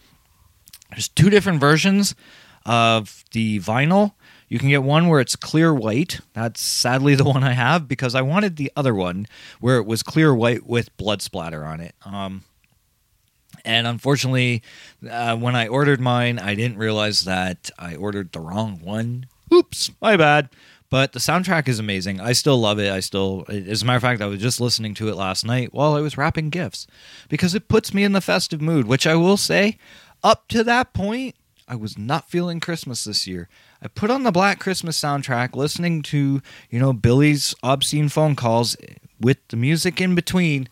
[0.90, 2.16] There's two different versions
[2.66, 4.14] of the vinyl.
[4.50, 6.22] You can get one where it's clear white.
[6.34, 9.28] That's sadly the one I have because I wanted the other one
[9.60, 11.94] where it was clear white with blood splatter on it.
[12.04, 12.46] Um,
[13.64, 14.64] and unfortunately,
[15.08, 19.28] uh, when I ordered mine, I didn't realize that I ordered the wrong one.
[19.54, 20.50] Oops, my bad.
[20.94, 22.22] But the soundtrack is amazing.
[22.22, 22.92] I still love it.
[22.92, 25.74] I still, as a matter of fact, I was just listening to it last night
[25.74, 26.86] while I was wrapping gifts
[27.30, 29.80] because it puts me in the festive mood, which I will say,
[30.24, 31.34] up to that point,
[31.68, 33.50] I was not feeling Christmas this year.
[33.82, 38.78] I put on the Black Christmas soundtrack, listening to, you know, Billy's obscene phone calls
[39.20, 40.70] with the music in between,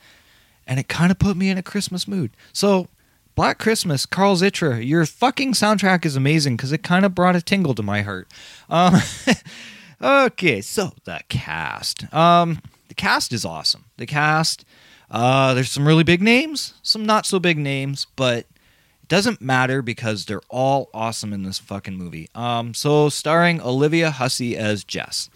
[0.67, 2.29] and it kind of put me in a Christmas mood.
[2.53, 2.89] So,
[3.33, 7.41] Black Christmas, Carl Zittrer, your fucking soundtrack is amazing because it kind of brought a
[7.41, 8.27] tingle to my heart.
[8.69, 8.97] Um,
[10.01, 12.11] okay, so the cast.
[12.13, 13.85] Um, the cast is awesome.
[13.97, 14.65] The cast,
[15.09, 19.81] uh, there's some really big names, some not so big names, but it doesn't matter
[19.81, 22.29] because they're all awesome in this fucking movie.
[22.35, 25.29] Um, so starring Olivia Hussey as Jess.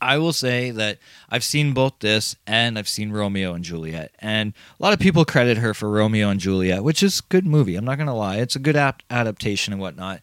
[0.00, 0.98] I will say that
[1.30, 5.24] I've seen both this and I've seen Romeo and Juliet, and a lot of people
[5.24, 7.76] credit her for Romeo and Juliet, which is a good movie.
[7.76, 10.20] I'm not gonna lie, it's a good ap- adaptation and whatnot.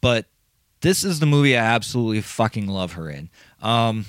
[0.00, 0.26] But
[0.80, 3.28] this is the movie I absolutely fucking love her in.
[3.60, 4.06] Um,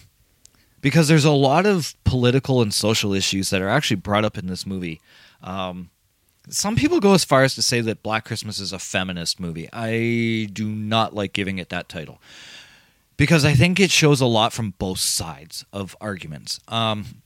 [0.82, 4.48] because there's a lot of political and social issues that are actually brought up in
[4.48, 5.00] this movie.
[5.44, 5.90] Um,
[6.50, 9.70] some people go as far as to say that Black Christmas is a feminist movie.
[9.72, 12.20] I do not like giving it that title
[13.16, 16.60] because I think it shows a lot from both sides of arguments.
[16.68, 17.22] Um,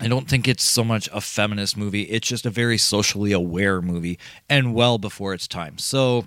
[0.00, 2.02] I don't think it's so much a feminist movie.
[2.02, 5.76] It's just a very socially aware movie and well before its time.
[5.78, 6.26] So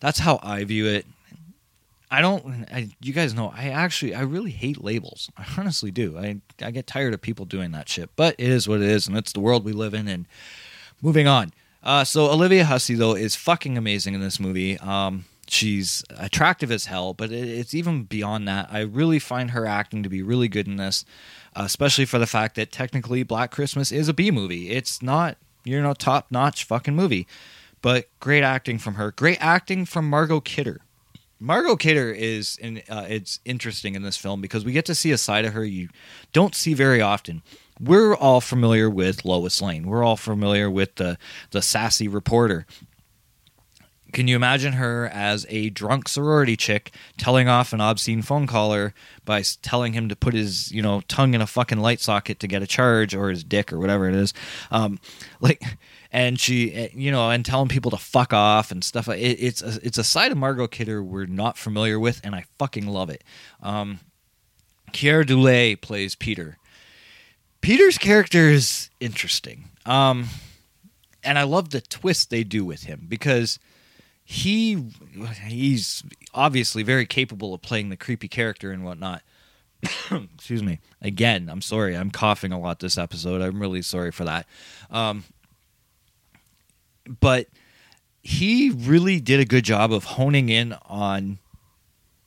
[0.00, 1.04] that's how I view it.
[2.12, 2.66] I don't.
[2.70, 3.52] I, you guys know.
[3.56, 4.14] I actually.
[4.14, 5.30] I really hate labels.
[5.36, 6.18] I honestly do.
[6.18, 6.40] I.
[6.60, 8.10] I get tired of people doing that shit.
[8.16, 10.06] But it is what it is, and it's the world we live in.
[10.06, 10.26] And
[11.00, 11.52] moving on.
[11.82, 14.78] Uh, so Olivia Hussey though is fucking amazing in this movie.
[14.78, 18.68] Um, she's attractive as hell, but it, it's even beyond that.
[18.70, 21.04] I really find her acting to be really good in this,
[21.56, 24.70] especially for the fact that technically Black Christmas is a B movie.
[24.70, 27.26] It's not you know top notch fucking movie,
[27.80, 29.10] but great acting from her.
[29.10, 30.82] Great acting from Margot Kidder.
[31.42, 35.10] Margot Kidder is in, uh, it's interesting in this film because we get to see
[35.10, 35.88] a side of her you
[36.32, 37.42] don't see very often
[37.80, 39.86] we're all familiar with Lois Lane.
[39.86, 41.18] We're all familiar with the
[41.50, 42.66] the sassy reporter.
[44.12, 48.92] Can you imagine her as a drunk sorority chick telling off an obscene phone caller
[49.24, 52.46] by telling him to put his, you know, tongue in a fucking light socket to
[52.46, 54.34] get a charge or his dick or whatever it is?
[54.70, 54.98] Um,
[55.40, 55.62] like,
[56.12, 59.08] and she, you know, and telling people to fuck off and stuff.
[59.08, 62.44] It, it's a, it's a side of Margot Kidder we're not familiar with, and I
[62.58, 63.24] fucking love it.
[63.62, 63.98] Um,
[64.92, 66.58] Keir Dullea plays Peter.
[67.62, 69.70] Peter's character is interesting.
[69.86, 70.28] Um,
[71.24, 73.58] and I love the twist they do with him because
[74.24, 74.84] he
[75.46, 76.02] he's
[76.34, 79.22] obviously very capable of playing the creepy character and whatnot.
[80.34, 80.80] Excuse me.
[81.00, 81.96] Again, I'm sorry.
[81.96, 83.40] I'm coughing a lot this episode.
[83.40, 84.46] I'm really sorry for that.
[84.90, 85.24] Um,
[87.20, 87.46] but
[88.22, 91.38] he really did a good job of honing in on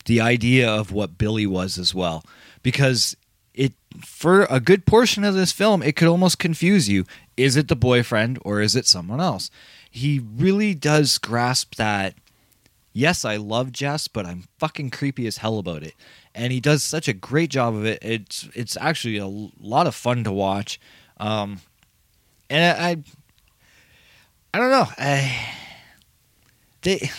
[0.05, 2.23] the idea of what Billy was as well,
[2.61, 3.15] because
[3.53, 3.73] it
[4.05, 7.05] for a good portion of this film it could almost confuse you.
[7.37, 9.49] Is it the boyfriend or is it someone else?
[9.89, 12.15] He really does grasp that.
[12.91, 15.95] Yes, I love Jess, but I'm fucking creepy as hell about it,
[16.33, 17.99] and he does such a great job of it.
[18.01, 20.79] It's it's actually a lot of fun to watch,
[21.17, 21.61] um,
[22.49, 22.97] and I I
[24.57, 24.87] don't know.
[24.97, 25.49] I,
[26.81, 27.09] they,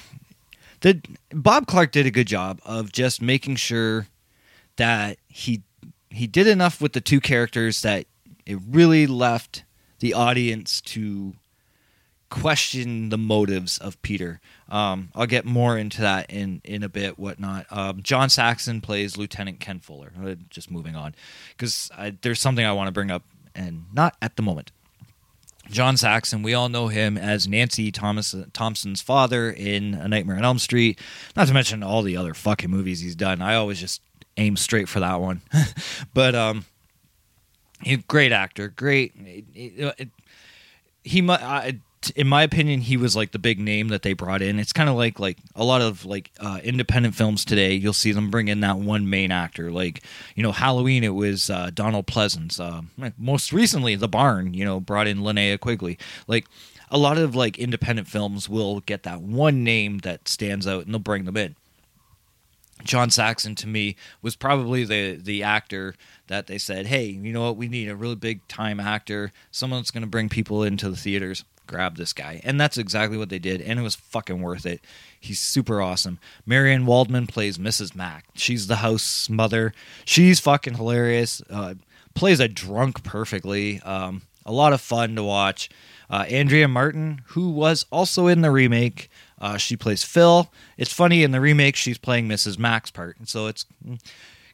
[0.80, 1.00] the
[1.32, 4.06] Bob Clark did a good job of just making sure
[4.76, 5.62] that he
[6.10, 8.06] he did enough with the two characters that
[8.46, 9.64] it really left
[9.98, 11.34] the audience to
[12.30, 14.40] question the motives of Peter.
[14.68, 17.18] Um, I'll get more into that in in a bit.
[17.18, 17.66] Whatnot.
[17.70, 20.12] Um, John Saxon plays Lieutenant Ken Fuller.
[20.22, 21.14] Uh, Just moving on
[21.50, 21.90] because
[22.22, 23.24] there's something I want to bring up
[23.54, 24.72] and not at the moment.
[25.70, 30.44] John Saxon, we all know him as Nancy Thomas Thompson's father in A Nightmare on
[30.44, 31.00] Elm Street.
[31.34, 33.42] Not to mention all the other fucking movies he's done.
[33.42, 34.00] I always just
[34.36, 35.42] aim straight for that one.
[36.14, 36.64] but um,
[37.82, 39.12] he great actor, great.
[39.16, 40.08] It, it,
[41.04, 41.80] he, mu- I,
[42.14, 44.58] in my opinion, he was like the big name that they brought in.
[44.58, 47.74] It's kind of like like a lot of like uh, independent films today.
[47.74, 49.70] You'll see them bring in that one main actor.
[49.70, 50.02] Like
[50.34, 52.60] you know, Halloween, it was uh, Donald Pleasence.
[52.60, 52.82] Uh,
[53.18, 55.98] most recently, The Barn, you know, brought in Linnea Quigley.
[56.26, 56.46] Like
[56.90, 60.94] a lot of like independent films will get that one name that stands out, and
[60.94, 61.56] they'll bring them in.
[62.84, 65.94] John Saxon to me was probably the the actor
[66.28, 67.56] that they said, "Hey, you know what?
[67.56, 70.96] We need a really big time actor, someone that's going to bring people into the
[70.96, 71.44] theaters.
[71.66, 74.80] Grab this guy." And that's exactly what they did, and it was fucking worth it.
[75.18, 76.18] He's super awesome.
[76.44, 77.94] Marian Waldman plays Mrs.
[77.94, 78.24] Mack.
[78.34, 79.72] She's the house mother.
[80.04, 81.42] She's fucking hilarious.
[81.50, 81.74] Uh,
[82.14, 83.80] plays a drunk perfectly.
[83.82, 85.68] Um, a lot of fun to watch.
[86.08, 89.10] Uh, Andrea Martin, who was also in the remake,
[89.40, 90.50] uh, she plays Phil.
[90.78, 92.58] It's funny in the remake she's playing Mrs.
[92.58, 93.66] Mack's part, so it's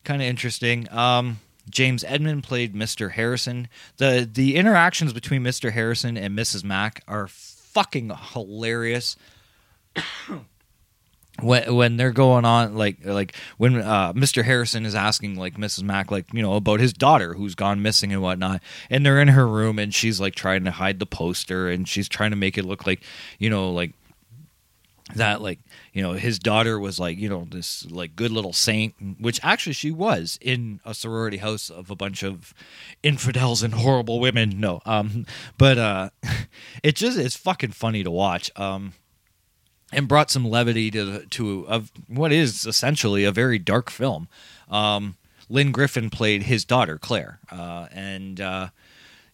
[0.04, 0.90] kind of interesting.
[0.92, 1.38] Um,
[1.70, 3.12] James Edmond played Mr.
[3.12, 3.68] Harrison.
[3.98, 5.72] the The interactions between Mr.
[5.72, 6.64] Harrison and Mrs.
[6.64, 9.16] Mack are fucking hilarious.
[11.40, 14.44] when when they're going on like like when uh, Mr.
[14.44, 15.82] Harrison is asking like Mrs.
[15.82, 19.28] Mack like you know about his daughter who's gone missing and whatnot, and they're in
[19.28, 22.58] her room and she's like trying to hide the poster and she's trying to make
[22.58, 23.02] it look like
[23.38, 23.92] you know like
[25.14, 25.58] that like
[25.92, 29.72] you know his daughter was like you know this like good little saint which actually
[29.72, 32.54] she was in a sorority house of a bunch of
[33.02, 34.58] infidels and horrible women.
[34.58, 35.26] No um
[35.58, 36.10] but uh
[36.82, 38.92] it just it's fucking funny to watch um
[39.92, 44.28] and brought some levity to to of what is essentially a very dark film.
[44.70, 45.16] Um
[45.48, 48.68] Lynne Griffin played his daughter Claire uh and uh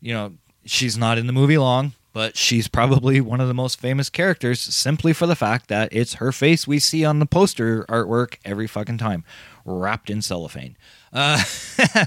[0.00, 3.80] you know she's not in the movie long but she's probably one of the most
[3.80, 7.84] famous characters simply for the fact that it's her face we see on the poster
[7.84, 9.24] artwork every fucking time,
[9.64, 10.76] wrapped in cellophane.
[11.12, 11.42] Uh,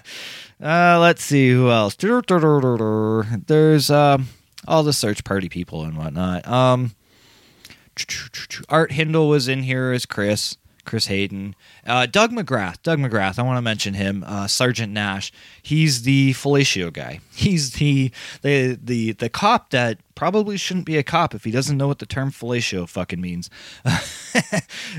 [0.61, 1.95] uh, let's see who else.
[3.47, 4.27] There's um,
[4.67, 6.47] all the search party people and whatnot.
[6.47, 6.95] Um,
[8.69, 10.57] Art Hindle was in here as Chris.
[10.86, 11.55] Chris Hayden,
[11.86, 12.82] uh, Doug McGrath.
[12.84, 13.38] Doug McGrath.
[13.38, 14.23] I want to mention him.
[14.25, 15.32] Uh, Sergeant Nash.
[15.61, 17.19] He's the fellatio guy.
[17.34, 18.11] He's the
[18.41, 21.99] the the the cop that probably shouldn't be a cop if he doesn't know what
[21.99, 23.49] the term fellatio fucking means.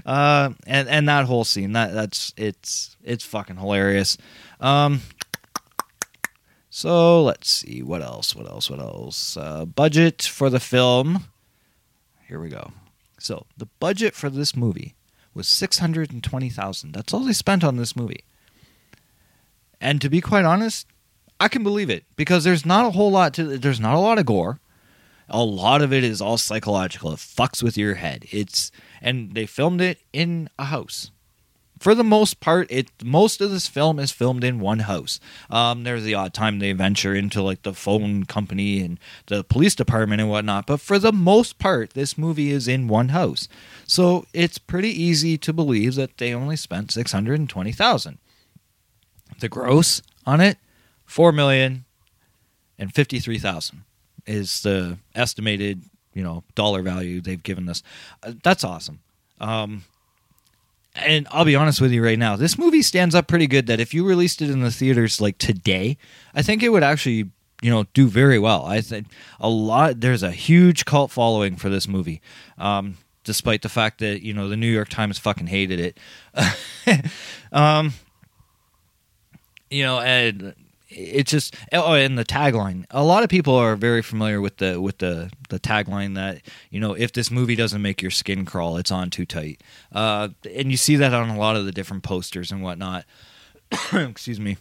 [0.06, 1.72] uh, and and that whole scene.
[1.72, 4.16] That that's it's it's fucking hilarious.
[4.60, 5.02] Um,
[6.70, 8.34] so let's see what else.
[8.34, 8.70] What else?
[8.70, 9.36] What else?
[9.36, 11.24] Uh, budget for the film.
[12.28, 12.72] Here we go.
[13.18, 14.94] So the budget for this movie
[15.34, 16.92] was 620,000.
[16.92, 18.24] That's all they spent on this movie.
[19.80, 20.86] And to be quite honest,
[21.40, 24.18] I can believe it because there's not a whole lot to there's not a lot
[24.18, 24.60] of gore.
[25.28, 27.12] A lot of it is all psychological.
[27.12, 28.26] It fucks with your head.
[28.30, 28.70] It's
[29.00, 31.10] and they filmed it in a house.
[31.82, 35.18] For the most part, it most of this film is filmed in one house.
[35.50, 39.74] Um, there's the odd time they venture into like the phone company and the police
[39.74, 43.48] department and whatnot, but for the most part, this movie is in one house.
[43.84, 48.18] So it's pretty easy to believe that they only spent six hundred and twenty thousand.
[49.40, 50.58] The gross on it,
[51.04, 51.84] four million
[52.78, 53.82] and fifty three thousand
[54.24, 55.82] is the estimated
[56.14, 57.82] you know dollar value they've given this.
[58.22, 59.00] Uh, that's awesome.
[59.40, 59.82] Um,
[60.96, 63.66] and I'll be honest with you right now, this movie stands up pretty good.
[63.66, 65.96] That if you released it in the theaters like today,
[66.34, 67.30] I think it would actually
[67.62, 68.66] you know do very well.
[68.66, 69.06] I think
[69.40, 70.00] a lot.
[70.00, 72.20] There's a huge cult following for this movie.
[72.58, 77.10] Um, despite the fact that you know the New York Times fucking hated it.
[77.52, 77.94] um,
[79.70, 80.54] you know, and
[80.94, 82.84] it's just oh and the tagline.
[82.90, 86.80] A lot of people are very familiar with the with the the tagline that you
[86.80, 89.62] know if this movie doesn't make your skin crawl it's on too tight.
[89.92, 93.04] Uh and you see that on a lot of the different posters and whatnot.
[93.92, 94.56] Excuse me.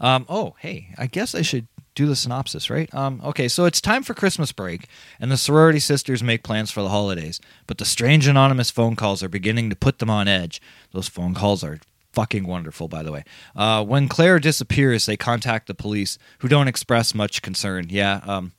[0.00, 2.92] Um oh hey i guess i should do the synopsis right?
[2.94, 4.88] Um okay so it's time for christmas break
[5.20, 9.22] and the sorority sisters make plans for the holidays but the strange anonymous phone calls
[9.22, 10.62] are beginning to put them on edge.
[10.92, 11.78] Those phone calls are
[12.12, 13.24] fucking wonderful, by the way.
[13.54, 17.86] Uh, when Claire disappears, they contact the police, who don't express much concern.
[17.88, 18.20] Yeah.
[18.24, 18.52] Um,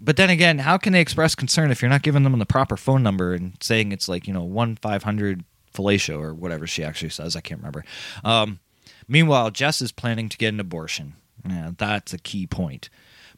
[0.00, 2.76] but then again, how can they express concern if you're not giving them the proper
[2.76, 6.84] phone number and saying it's like you know one five hundred fellatio or whatever she
[6.84, 7.34] actually says?
[7.34, 7.84] I can't remember.
[8.24, 8.60] Um,
[9.08, 11.14] meanwhile, Jess is planning to get an abortion.
[11.48, 12.88] Yeah, that's a key point.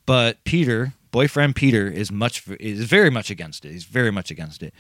[0.07, 3.73] But Peter, boyfriend Peter, is much is very much against it.
[3.73, 4.75] He's very much against it.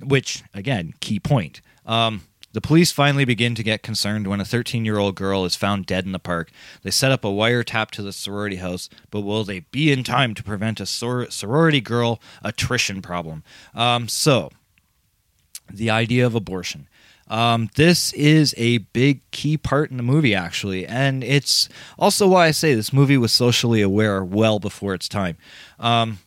[0.00, 1.60] Which again, key point.
[1.84, 5.56] Um, the police finally begin to get concerned when a 13 year old girl is
[5.56, 6.50] found dead in the park.
[6.82, 10.34] They set up a wiretap to the sorority house, but will they be in time
[10.34, 13.44] to prevent a sor- sorority girl attrition problem?
[13.74, 14.50] Um, so,
[15.72, 16.88] the idea of abortion.
[17.28, 22.48] Um, this is a big key part in the movie, actually, and it's also why
[22.48, 25.36] I say this movie was socially aware well before its time.
[25.78, 26.18] Um,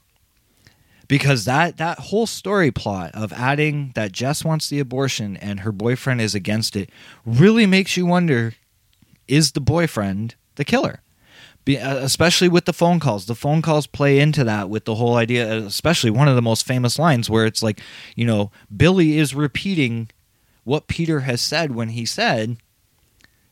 [1.13, 5.71] because that that whole story plot of adding that Jess wants the abortion and her
[5.71, 6.89] boyfriend is against it
[7.23, 8.55] really makes you wonder
[9.27, 11.01] is the boyfriend the killer?
[11.65, 13.27] Be, uh, especially with the phone calls.
[13.27, 16.65] The phone calls play into that with the whole idea especially one of the most
[16.65, 17.79] famous lines where it's like
[18.15, 20.09] you know Billy is repeating
[20.63, 22.57] what Peter has said when he said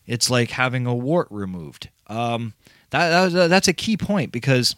[0.07, 1.89] it's like having a wart removed.
[2.07, 2.55] Um,
[2.89, 4.75] that, that that's a key point because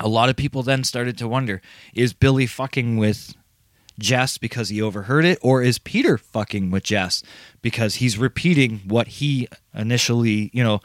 [0.00, 1.60] a lot of people then started to wonder
[1.94, 3.34] is Billy fucking with
[3.98, 7.22] Jess because he overheard it, or is Peter fucking with Jess
[7.62, 10.80] because he's repeating what he initially, you know,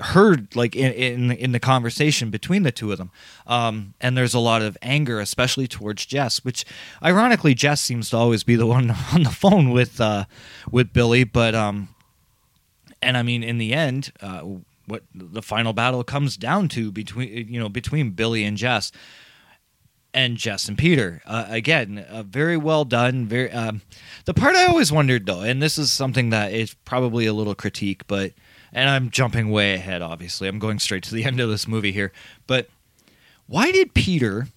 [0.00, 3.10] heard like in in, in the conversation between the two of them.
[3.46, 6.64] Um, and there's a lot of anger, especially towards Jess, which
[7.02, 10.26] ironically Jess seems to always be the one on the phone with uh,
[10.70, 11.88] with Billy, but um,
[13.02, 14.42] and I mean in the end, uh,
[14.88, 18.92] what the final battle comes down to between you know between Billy and Jess
[20.14, 21.22] and Jess and Peter.
[21.26, 23.26] Uh, again, uh, very well done.
[23.26, 23.82] Very um,
[24.24, 27.54] the part I always wondered though, and this is something that is probably a little
[27.54, 28.32] critique, but
[28.72, 30.02] and I'm jumping way ahead.
[30.02, 32.12] Obviously, I'm going straight to the end of this movie here.
[32.46, 32.68] But
[33.46, 34.48] why did Peter?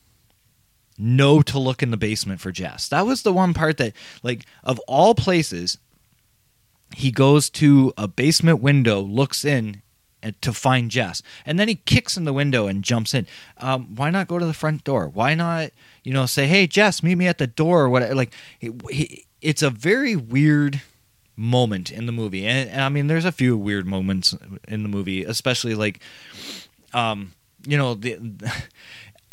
[0.97, 2.87] know to look in the basement for Jess.
[2.89, 5.79] That was the one part that, like, of all places,
[6.95, 9.81] he goes to a basement window, looks in,
[10.41, 11.21] to find Jess.
[11.45, 13.27] And then he kicks in the window and jumps in.
[13.57, 15.07] Um, why not go to the front door?
[15.07, 15.71] Why not,
[16.03, 17.83] you know, say, "Hey, Jess, meet me at the door"?
[17.83, 18.15] Or what?
[18.15, 18.33] Like,
[19.41, 20.81] it's a very weird
[21.35, 24.35] moment in the movie, and, and, I mean, there's a few weird moments
[24.67, 25.99] in the movie, especially like,
[26.93, 27.33] um,
[27.65, 28.19] you know, the.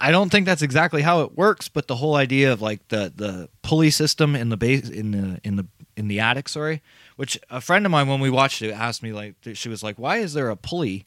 [0.00, 3.12] I don't think that's exactly how it works, but the whole idea of like the
[3.14, 5.66] the pulley system in the base in the in the
[5.96, 6.82] in the attic, sorry,
[7.18, 9.98] which a friend of mine when we watched it asked me like she was like,
[9.98, 11.04] "Why is there a pulley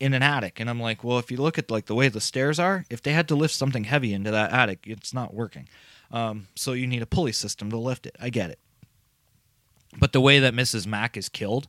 [0.00, 2.20] in an attic?" And I'm like, "Well, if you look at like the way the
[2.20, 5.68] stairs are, if they had to lift something heavy into that attic, it's not working.
[6.10, 8.16] Um, so you need a pulley system to lift it.
[8.20, 8.58] I get it.
[10.00, 10.84] But the way that Mrs.
[10.84, 11.68] Mack is killed,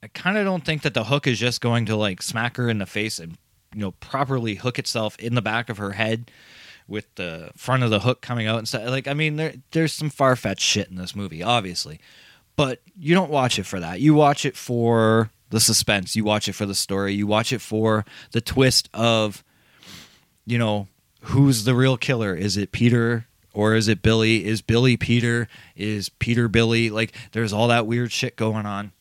[0.00, 2.70] I kind of don't think that the hook is just going to like smack her
[2.70, 3.36] in the face and
[3.74, 6.30] you know properly hook itself in the back of her head
[6.86, 8.88] with the front of the hook coming out and stuff.
[8.88, 11.98] Like, I mean, there there's some far fetched shit in this movie, obviously,
[12.56, 14.00] but you don't watch it for that.
[14.00, 16.16] You watch it for the suspense.
[16.16, 17.14] You watch it for the story.
[17.14, 19.44] You watch it for the twist of,
[20.46, 20.88] you know,
[21.20, 22.34] who's the real killer?
[22.34, 24.44] Is it Peter or is it Billy?
[24.44, 25.48] Is Billy Peter?
[25.76, 26.90] Is Peter Billy?
[26.90, 28.92] Like, there's all that weird shit going on.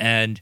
[0.00, 0.40] And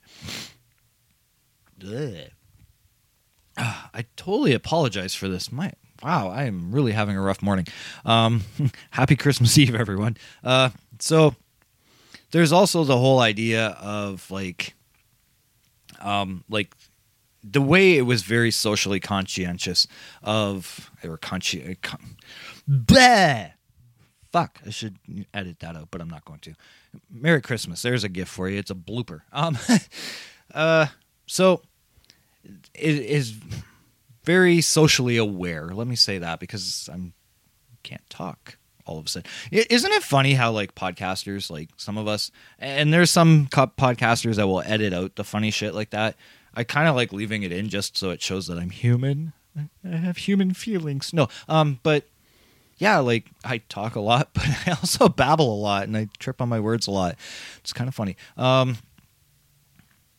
[3.56, 5.52] I totally apologize for this.
[5.52, 7.66] My wow, I am really having a rough morning.
[8.04, 8.42] Um,
[8.90, 10.16] happy Christmas Eve, everyone.
[10.42, 11.34] Uh, so
[12.32, 14.74] there's also the whole idea of like,
[16.00, 16.74] um, like
[17.44, 19.86] the way it was very socially conscientious
[20.22, 21.80] of or consci.
[21.82, 22.16] Con-
[22.68, 23.52] Bleh!
[24.32, 24.96] Fuck, I should
[25.34, 26.54] edit that out, but I'm not going to.
[27.10, 27.82] Merry Christmas.
[27.82, 28.58] There's a gift for you.
[28.58, 29.20] It's a blooper.
[29.30, 29.58] Um,
[30.54, 30.86] uh,
[31.26, 31.62] so
[32.74, 33.34] it is
[34.24, 35.68] very socially aware.
[35.68, 37.12] Let me say that because I'm
[37.82, 39.30] can't talk all of a sudden.
[39.50, 44.46] Isn't it funny how like podcasters, like some of us, and there's some podcasters that
[44.46, 46.16] will edit out the funny shit like that.
[46.54, 49.32] I kind of like leaving it in just so it shows that I'm human.
[49.84, 51.12] I have human feelings.
[51.12, 52.08] No, um, but
[52.78, 56.40] yeah, like I talk a lot, but I also babble a lot and I trip
[56.40, 57.16] on my words a lot.
[57.58, 58.16] It's kind of funny.
[58.36, 58.78] Um,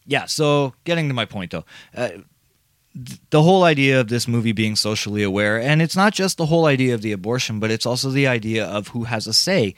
[0.05, 0.25] yeah.
[0.25, 2.09] So getting to my point though, uh,
[2.95, 6.65] the whole idea of this movie being socially aware, and it's not just the whole
[6.65, 9.73] idea of the abortion, but it's also the idea of who has a say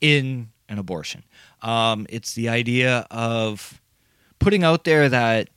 [0.00, 1.24] in an abortion.
[1.60, 3.80] Um, it's the idea of
[4.38, 5.50] putting out there that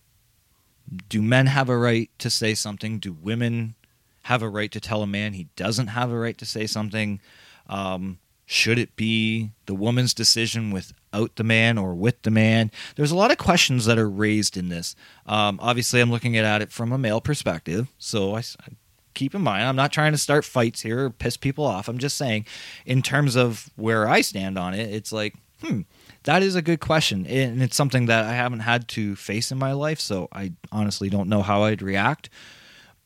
[1.09, 2.99] do men have a right to say something?
[2.99, 3.75] Do women
[4.23, 7.19] have a right to tell a man he doesn't have a right to say something?
[7.67, 10.71] Um, should it be the woman's decision
[11.11, 12.71] without the man or with the man?
[12.95, 14.95] There's a lot of questions that are raised in this.
[15.25, 18.69] Um, obviously, I'm looking at it from a male perspective, so I, I
[19.13, 21.87] keep in mind I'm not trying to start fights here or piss people off.
[21.87, 22.45] I'm just saying,
[22.85, 25.81] in terms of where I stand on it, it's like, hmm,
[26.23, 29.57] that is a good question, and it's something that I haven't had to face in
[29.57, 32.29] my life, so I honestly don't know how I'd react.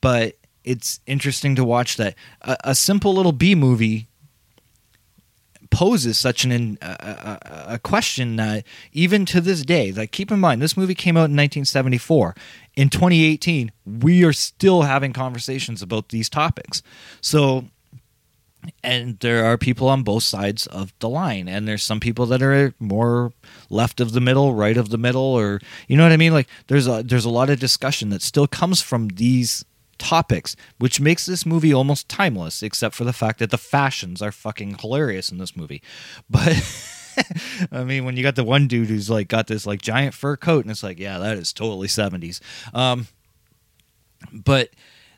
[0.02, 4.08] But it's interesting to watch that a, a simple little B movie
[5.72, 8.40] poses such an in, a, a, a question
[8.92, 12.36] even to this day, like keep in mind, this movie came out in 1974.
[12.76, 16.84] In 2018, we are still having conversations about these topics.
[17.22, 17.66] So,
[18.84, 22.44] and there are people on both sides of the line, and there's some people that
[22.44, 23.34] are more
[23.70, 26.34] left of the middle, right of the middle, or you know what I mean.
[26.34, 29.66] Like there's a there's a lot of discussion that still comes from these
[30.02, 34.32] topics, which makes this movie almost timeless, except for the fact that the fashions are
[34.32, 35.82] fucking hilarious in this movie.
[36.30, 36.58] But
[37.72, 40.38] I mean, when you got the one dude who's like got this like giant fur
[40.38, 42.42] coat, and it's like, yeah, that is totally seventies.
[42.74, 43.08] Um,
[44.32, 44.70] but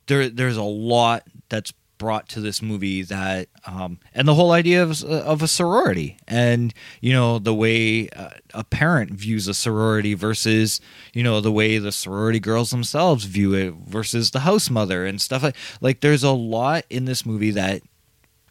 [0.08, 1.72] there, there's a lot that's
[2.04, 6.74] brought to this movie that, um, and the whole idea of of a sorority, and
[7.00, 8.10] you know the way
[8.54, 10.82] a parent views a sorority versus
[11.14, 15.22] you know the way the sorority girls themselves view it versus the house mother and
[15.22, 16.02] stuff like like.
[16.02, 17.84] There's a lot in this movie that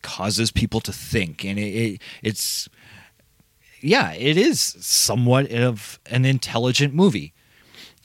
[0.00, 2.70] causes people to think, and it, it it's
[3.82, 7.34] yeah, it is somewhat of an intelligent movie.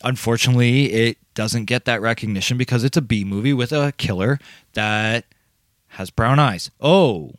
[0.03, 4.39] Unfortunately, it doesn't get that recognition because it's a B movie with a killer
[4.73, 5.23] that
[5.97, 6.69] has brown eyes.
[6.79, 7.31] Oh,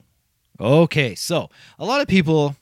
[0.61, 1.15] okay.
[1.15, 1.49] So,
[1.79, 2.57] a lot of people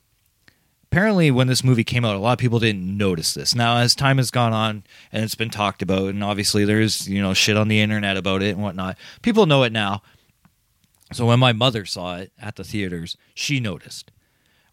[0.93, 3.55] apparently when this movie came out a lot of people didn't notice this.
[3.55, 7.21] Now as time has gone on and it's been talked about and obviously there's you
[7.21, 10.03] know shit on the internet about it and whatnot people know it now.
[11.13, 14.11] So when my mother saw it at the theaters she noticed.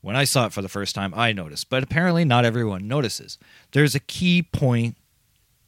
[0.01, 1.69] When i saw it for the first time i noticed.
[1.69, 3.37] But apparently not everyone notices.
[3.71, 4.97] There's a key point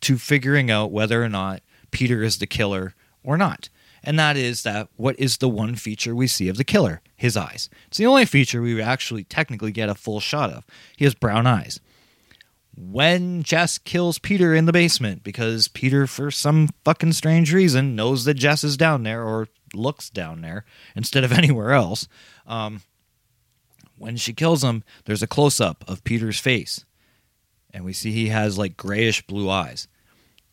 [0.02, 2.94] to figuring out whether or not peter is the killer
[3.24, 3.70] or not
[4.06, 7.02] and that is that what is the one feature we see of the killer?
[7.16, 7.70] His eyes.
[7.88, 10.66] It's the only feature we actually technically get a full shot of.
[10.96, 11.80] He has brown eyes.
[12.78, 18.26] When Jess kills Peter in the basement, because Peter, for some fucking strange reason, knows
[18.26, 22.08] that Jess is down there or looks down there instead of anywhere else,
[22.46, 22.82] um,
[23.98, 26.86] when she kills him, there's a close up of Peter's face.
[27.74, 29.88] And we see he has like grayish blue eyes.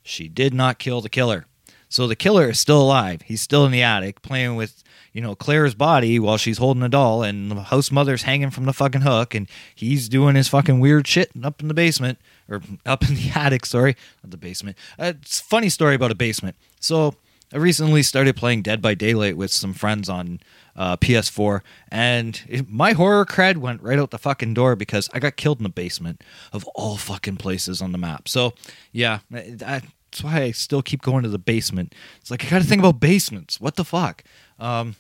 [0.03, 1.47] She did not kill the killer.
[1.93, 3.21] So the killer is still alive.
[3.21, 4.83] He's still in the attic playing with,
[5.13, 8.65] you know, Claire's body while she's holding a doll, and the house mother's hanging from
[8.65, 12.19] the fucking hook, and he's doing his fucking weird shit up in the basement
[12.49, 13.67] or up in the attic.
[13.67, 14.79] Sorry, not the basement.
[14.99, 16.57] Uh, it's a funny story about a basement.
[16.81, 17.15] So
[17.53, 20.41] I recently started playing Dead by Daylight with some friends on
[20.75, 25.19] uh, PS4, and it, my horror cred went right out the fucking door because I
[25.19, 26.23] got killed in the basement
[26.55, 28.29] of all fucking places on the map.
[28.29, 28.55] So
[28.93, 31.95] yeah, that that's why I still keep going to the basement.
[32.21, 33.59] It's like I got to think about basements.
[33.59, 34.23] What the fuck?
[34.59, 34.97] Um,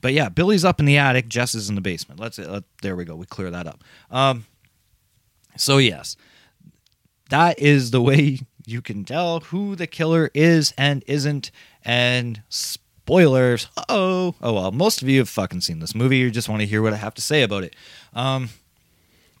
[0.00, 1.28] but yeah, Billy's up in the attic.
[1.28, 2.20] Jess is in the basement.
[2.20, 3.16] Let's let, there we go.
[3.16, 3.82] We clear that up.
[4.08, 4.46] Um,
[5.56, 6.16] so yes,
[7.30, 11.50] that is the way you can tell who the killer is and isn't.
[11.84, 13.68] And spoilers.
[13.88, 14.70] Oh, oh well.
[14.70, 16.18] Most of you have fucking seen this movie.
[16.18, 17.74] You just want to hear what I have to say about it.
[18.14, 18.50] Um,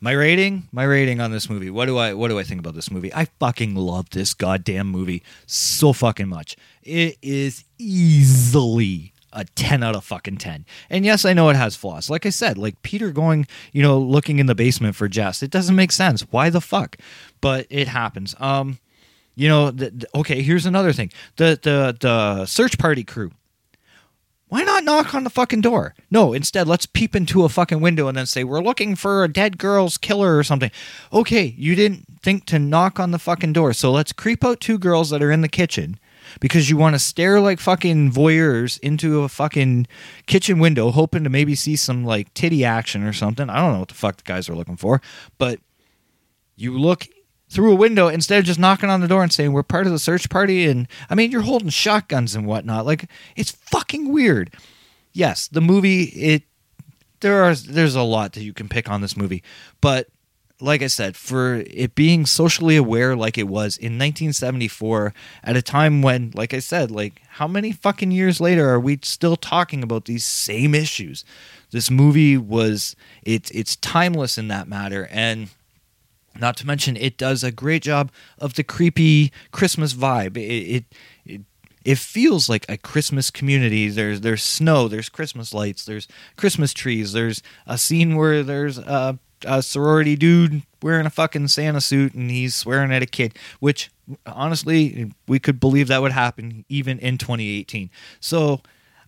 [0.00, 1.70] my rating, my rating on this movie.
[1.70, 3.12] What do I what do I think about this movie?
[3.14, 6.56] I fucking love this goddamn movie so fucking much.
[6.82, 10.64] It is easily a 10 out of fucking 10.
[10.88, 12.08] And yes, I know it has flaws.
[12.08, 15.42] Like I said, like Peter going, you know, looking in the basement for Jess.
[15.42, 16.22] It doesn't make sense.
[16.30, 16.96] Why the fuck?
[17.40, 18.34] But it happens.
[18.40, 18.78] Um
[19.38, 21.12] you know, the, the- okay, here's another thing.
[21.36, 23.32] The the the search party crew
[24.48, 25.94] why not knock on the fucking door?
[26.10, 29.32] No, instead, let's peep into a fucking window and then say, We're looking for a
[29.32, 30.70] dead girl's killer or something.
[31.12, 33.72] Okay, you didn't think to knock on the fucking door.
[33.72, 35.98] So let's creep out two girls that are in the kitchen
[36.38, 39.88] because you want to stare like fucking voyeurs into a fucking
[40.26, 43.50] kitchen window, hoping to maybe see some like titty action or something.
[43.50, 45.02] I don't know what the fuck the guys are looking for,
[45.38, 45.58] but
[46.54, 47.08] you look
[47.48, 49.92] through a window instead of just knocking on the door and saying we're part of
[49.92, 54.52] the search party and i mean you're holding shotguns and whatnot like it's fucking weird
[55.12, 56.42] yes the movie it
[57.20, 59.42] there are there's a lot that you can pick on this movie
[59.80, 60.08] but
[60.60, 65.12] like I said, for it being socially aware like it was in 1974
[65.44, 68.98] at a time when, like I said, like how many fucking years later are we
[69.02, 71.24] still talking about these same issues?
[71.72, 75.50] This movie was it's it's timeless in that matter and
[76.40, 80.36] not to mention it does a great job of the creepy Christmas vibe.
[80.36, 80.84] It it
[81.24, 81.40] it,
[81.84, 83.88] it feels like a Christmas community.
[83.88, 87.12] There's there's snow, there's Christmas lights, there's Christmas trees.
[87.12, 92.30] There's a scene where there's a, a sorority dude wearing a fucking Santa suit and
[92.30, 93.90] he's swearing at a kid, which
[94.26, 97.90] honestly we could believe that would happen even in 2018.
[98.20, 98.60] So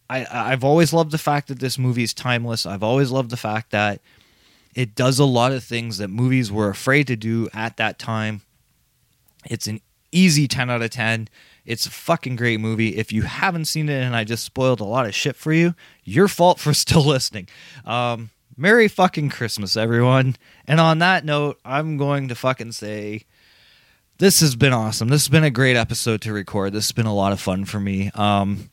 [0.09, 2.65] I I've always loved the fact that this movie is timeless.
[2.65, 4.01] I've always loved the fact that
[4.74, 8.43] it does a lot of things that movies were afraid to do at that time.
[9.47, 9.81] It's an
[10.12, 11.28] easy 10 out of 10.
[11.65, 12.97] It's a fucking great movie.
[12.97, 15.74] If you haven't seen it and I just spoiled a lot of shit for you,
[16.05, 17.49] your fault for still listening.
[17.85, 20.35] Um, Merry fucking Christmas, everyone.
[20.66, 23.24] And on that note, I'm going to fucking say
[24.19, 25.09] this has been awesome.
[25.09, 26.73] This has been a great episode to record.
[26.73, 28.11] This has been a lot of fun for me.
[28.15, 28.70] Um,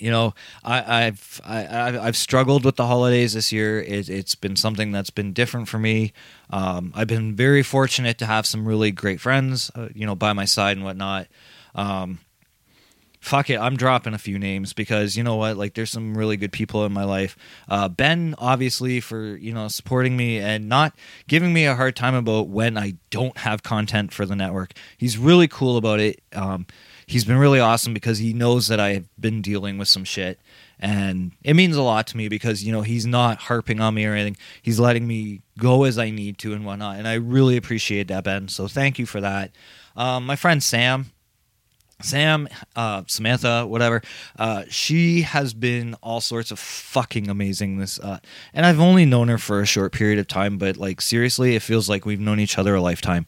[0.00, 3.80] you know, I, I've I, I've I've struggled with the holidays this year.
[3.80, 6.12] It, it's been something that's been different for me.
[6.50, 10.32] Um, I've been very fortunate to have some really great friends, uh, you know, by
[10.32, 11.28] my side and whatnot.
[11.74, 12.18] Um,
[13.20, 16.36] fuck it, I'm dropping a few names because you know what, like there's some really
[16.36, 17.36] good people in my life.
[17.68, 20.94] Uh, ben, obviously, for you know supporting me and not
[21.28, 24.72] giving me a hard time about when I don't have content for the network.
[24.96, 26.22] He's really cool about it.
[26.32, 26.66] Um,
[27.10, 30.38] he's been really awesome because he knows that I've been dealing with some shit.
[30.78, 34.06] And it means a lot to me because, you know, he's not harping on me
[34.06, 34.36] or anything.
[34.62, 36.98] He's letting me go as I need to and whatnot.
[36.98, 38.46] And I really appreciate that, Ben.
[38.46, 39.50] So thank you for that.
[39.96, 41.10] Um, my friend Sam,
[42.00, 44.02] Sam, uh, Samantha, whatever,
[44.38, 47.78] uh, she has been all sorts of fucking amazing.
[47.78, 48.20] This, uh,
[48.54, 51.62] and I've only known her for a short period of time, but like seriously, it
[51.62, 53.26] feels like we've known each other a lifetime.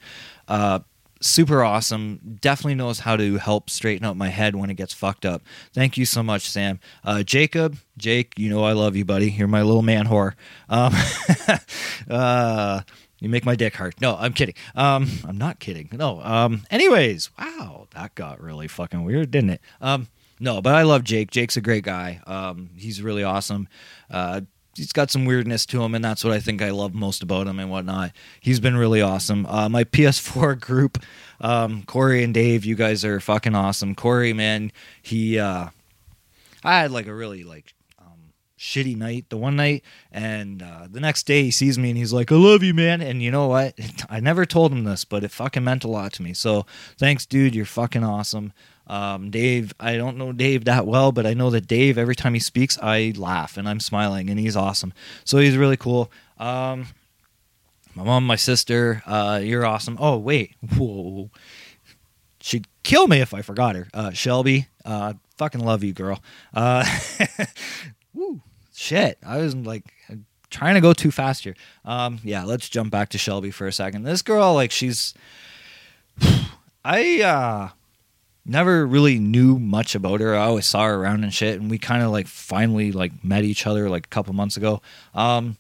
[1.22, 2.38] Super awesome.
[2.40, 5.42] Definitely knows how to help straighten out my head when it gets fucked up.
[5.72, 6.80] Thank you so much, Sam.
[7.04, 9.30] Uh, Jacob, Jake, you know I love you, buddy.
[9.30, 10.34] You're my little man whore.
[10.68, 10.92] Um,
[12.10, 12.80] uh,
[13.20, 14.00] you make my dick hurt.
[14.00, 14.56] No, I'm kidding.
[14.74, 15.88] Um, I'm not kidding.
[15.92, 16.20] No.
[16.22, 19.60] Um, anyways, wow, that got really fucking weird, didn't it?
[19.80, 20.08] Um,
[20.40, 21.30] no, but I love Jake.
[21.30, 22.20] Jake's a great guy.
[22.26, 23.68] Um, he's really awesome.
[24.10, 24.40] Uh,
[24.76, 27.46] he's got some weirdness to him, and that's what I think I love most about
[27.46, 28.12] him and whatnot.
[28.40, 29.46] He's been really awesome.
[29.46, 31.02] Uh, my PS4 group,
[31.40, 33.94] um, Corey and Dave, you guys are fucking awesome.
[33.94, 35.68] Corey, man, he, uh,
[36.64, 41.00] I had like a really like um, shitty night the one night, and uh, the
[41.00, 43.48] next day he sees me and he's like, "I love you, man." And you know
[43.48, 43.74] what?
[44.08, 46.34] I never told him this, but it fucking meant a lot to me.
[46.34, 46.66] So
[46.98, 47.54] thanks, dude.
[47.54, 48.52] You're fucking awesome.
[48.86, 52.34] Um, Dave, I don't know Dave that well, but I know that Dave, every time
[52.34, 54.92] he speaks, I laugh and I'm smiling, and he's awesome.
[55.24, 56.10] So he's really cool.
[56.38, 56.86] Um,
[57.94, 59.96] my mom, my sister, uh, you're awesome.
[60.00, 60.54] Oh, wait.
[60.76, 61.30] Whoa.
[62.40, 63.88] She'd kill me if I forgot her.
[63.94, 66.22] Uh, Shelby, uh, fucking love you, girl.
[66.52, 66.84] Uh,
[68.14, 68.40] woo,
[68.74, 69.18] shit.
[69.24, 69.92] I was like
[70.50, 71.54] trying to go too fast here.
[71.84, 74.02] Um, yeah, let's jump back to Shelby for a second.
[74.02, 75.14] This girl, like, she's.
[76.84, 77.68] I, uh,
[78.44, 80.34] never really knew much about her.
[80.34, 83.44] I always saw her around and shit, and we kind of like finally like met
[83.44, 84.82] each other like a couple months ago.
[85.14, 85.56] Um,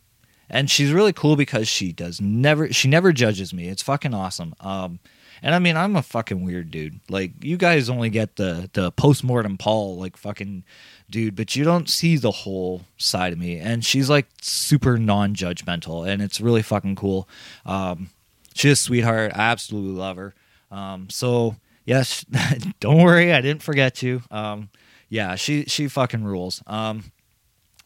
[0.50, 3.68] and she's really cool because she does never she never judges me.
[3.68, 4.54] It's fucking awesome.
[4.60, 4.98] Um,
[5.42, 7.00] and I mean I'm a fucking weird dude.
[7.08, 10.64] Like you guys only get the the postmortem Paul like fucking
[11.08, 13.58] dude, but you don't see the whole side of me.
[13.58, 17.28] And she's like super non-judgmental, and it's really fucking cool.
[17.64, 18.10] Um,
[18.54, 19.32] she's a sweetheart.
[19.34, 20.34] I absolutely love her.
[20.70, 22.24] Um, so yes,
[22.80, 24.22] don't worry, I didn't forget you.
[24.30, 24.70] Um,
[25.08, 26.62] yeah, she she fucking rules.
[26.66, 27.12] Um,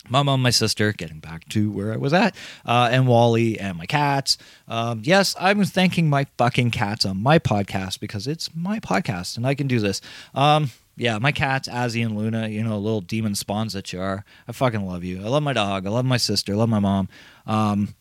[0.09, 3.77] my mom, my sister, getting back to where I was at, uh, and Wally and
[3.77, 4.39] my cats.
[4.69, 9.47] Um, yes, I'm thanking my fucking cats on my podcast because it's my podcast and
[9.47, 10.01] I can do this.
[10.35, 14.25] Um, yeah, my cats, Azzy and Luna, you know, little demon spawns that you are.
[14.49, 15.21] I fucking love you.
[15.23, 15.87] I love my dog.
[15.87, 16.53] I love my sister.
[16.53, 17.09] I love my mom.
[17.47, 17.95] Um,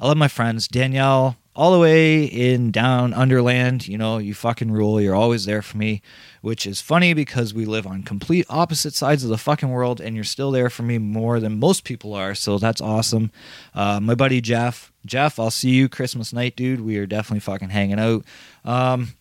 [0.00, 0.66] I love my friends.
[0.66, 5.62] Danielle, all the way in down underland you know you fucking rule you're always there
[5.62, 6.00] for me
[6.42, 10.14] which is funny because we live on complete opposite sides of the fucking world and
[10.14, 13.30] you're still there for me more than most people are so that's awesome.
[13.74, 16.80] Uh, my buddy jeff jeff i'll see you christmas night dude.
[16.80, 18.24] We are definitely fucking hanging out.
[18.64, 19.14] Um,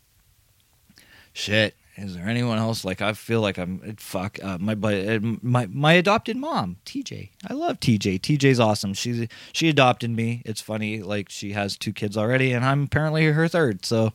[1.33, 2.85] shit is there anyone else?
[2.85, 7.53] Like I feel like I'm fuck uh, my but my my adopted mom TJ I
[7.53, 8.93] love TJ TJ's awesome.
[8.93, 10.41] She's she adopted me.
[10.45, 14.13] It's funny like she has two kids already and I'm apparently her third so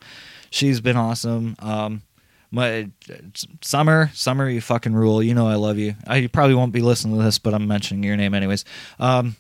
[0.51, 1.57] she's been awesome.
[1.59, 2.03] Um
[2.51, 2.89] my
[3.61, 5.23] summer summer you fucking rule.
[5.23, 5.95] You know I love you.
[6.07, 8.65] I probably won't be listening to this but I'm mentioning your name anyways.
[8.99, 9.37] Um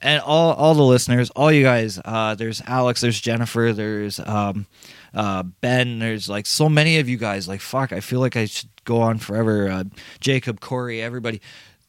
[0.00, 2.00] and all all the listeners, all you guys.
[2.04, 4.66] Uh, there's Alex, there's Jennifer, there's um,
[5.14, 5.98] uh, Ben.
[5.98, 7.48] There's like so many of you guys.
[7.48, 9.68] Like fuck, I feel like I should go on forever.
[9.68, 9.84] Uh,
[10.20, 11.40] Jacob, Corey, everybody.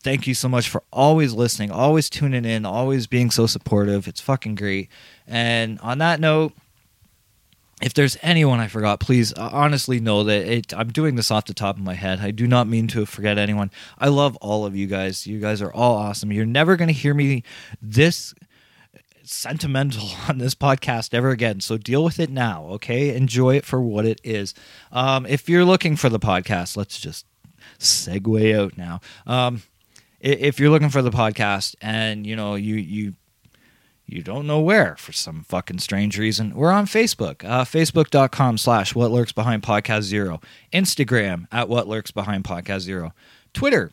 [0.02, 4.08] Thank you so much for always listening, always tuning in, always being so supportive.
[4.08, 4.90] It's fucking great.
[5.28, 6.54] And on that note,
[7.82, 11.46] if there's anyone I forgot, please uh, honestly know that it, I'm doing this off
[11.46, 12.20] the top of my head.
[12.20, 13.72] I do not mean to forget anyone.
[13.98, 15.26] I love all of you guys.
[15.26, 16.32] You guys are all awesome.
[16.32, 17.44] You're never going to hear me
[17.82, 18.34] this
[19.24, 21.62] sentimental on this podcast ever again.
[21.62, 23.16] So deal with it now, okay?
[23.16, 24.54] Enjoy it for what it is.
[24.92, 27.26] Um, if you're looking for the podcast, let's just
[27.80, 29.00] segue out now.
[29.26, 29.64] Um,
[30.20, 33.14] if you're looking for the podcast and you know you you
[34.12, 36.54] you don't know where for some fucking strange reason.
[36.56, 40.42] We're on facebook uh, facebook.com slash what lurks behind podcast zero.
[40.74, 43.14] Instagram at what lurks behind podcast zero.
[43.54, 43.92] Twitter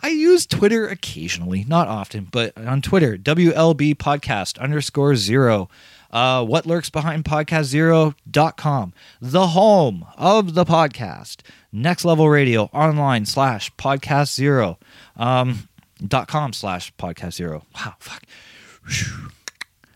[0.00, 5.68] i use twitter occasionally not often but on twitter wlb podcast underscore zero
[6.10, 11.42] uh, what lurks behind podcast zero.com the home of the podcast
[11.72, 14.78] next level radio online slash podcast zero
[15.16, 15.68] um,
[16.04, 17.64] dot com slash podcast zero.
[17.74, 18.22] Wow fuck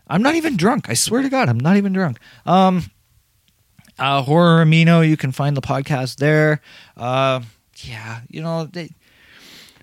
[0.07, 0.89] I'm not even drunk.
[0.89, 2.19] I swear to God, I'm not even drunk.
[2.45, 2.83] Um,
[3.97, 6.61] uh, Horror Amino, you can find the podcast there.
[6.95, 7.41] Uh,
[7.83, 8.89] yeah, you know, they,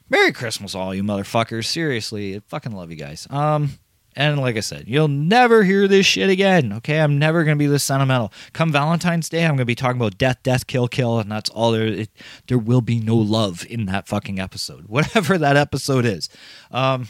[0.08, 1.66] Merry Christmas, all you motherfuckers.
[1.66, 3.26] Seriously, I fucking love you guys.
[3.30, 3.78] Um,
[4.14, 6.72] and like I said, you'll never hear this shit again.
[6.74, 8.32] Okay, I'm never gonna be this sentimental.
[8.52, 11.72] Come Valentine's Day, I'm gonna be talking about death, death, kill, kill, and that's all
[11.72, 11.86] there.
[11.86, 12.10] It,
[12.46, 16.28] there will be no love in that fucking episode, whatever that episode is.
[16.70, 17.08] Um,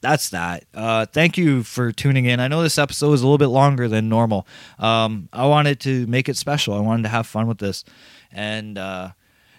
[0.00, 0.64] that's that.
[0.74, 2.40] Uh, thank you for tuning in.
[2.40, 4.46] I know this episode is a little bit longer than normal.
[4.78, 6.74] Um, I wanted to make it special.
[6.74, 7.84] I wanted to have fun with this,
[8.32, 9.10] and uh,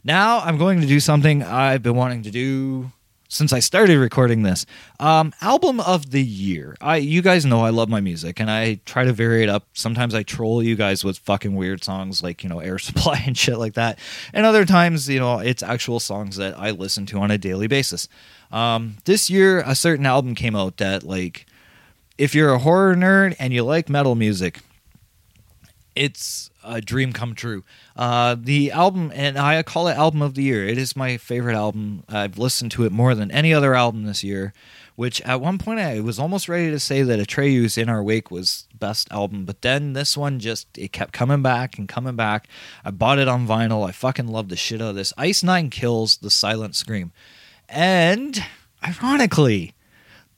[0.03, 2.91] now I'm going to do something I've been wanting to do
[3.29, 4.65] since I started recording this.
[4.99, 6.75] Um, album of the year.
[6.81, 9.67] I, you guys know I love my music, and I try to vary it up.
[9.73, 13.37] Sometimes I troll you guys with fucking weird songs like you know Air Supply and
[13.37, 13.99] shit like that,
[14.33, 17.67] and other times you know it's actual songs that I listen to on a daily
[17.67, 18.09] basis.
[18.51, 21.45] Um, this year, a certain album came out that, like,
[22.17, 24.61] if you're a horror nerd and you like metal music,
[25.99, 27.65] it's a dream come true.
[27.93, 30.65] Uh, the album, and I call it album of the year.
[30.65, 32.05] It is my favorite album.
[32.07, 34.53] I've listened to it more than any other album this year.
[34.95, 38.31] Which at one point I was almost ready to say that Atreyu's "In Our Wake"
[38.31, 42.47] was best album, but then this one just it kept coming back and coming back.
[42.83, 43.87] I bought it on vinyl.
[43.87, 45.13] I fucking love the shit out of this.
[45.17, 47.11] Ice Nine Kills the Silver Scream.
[47.67, 48.43] And
[48.85, 49.73] ironically,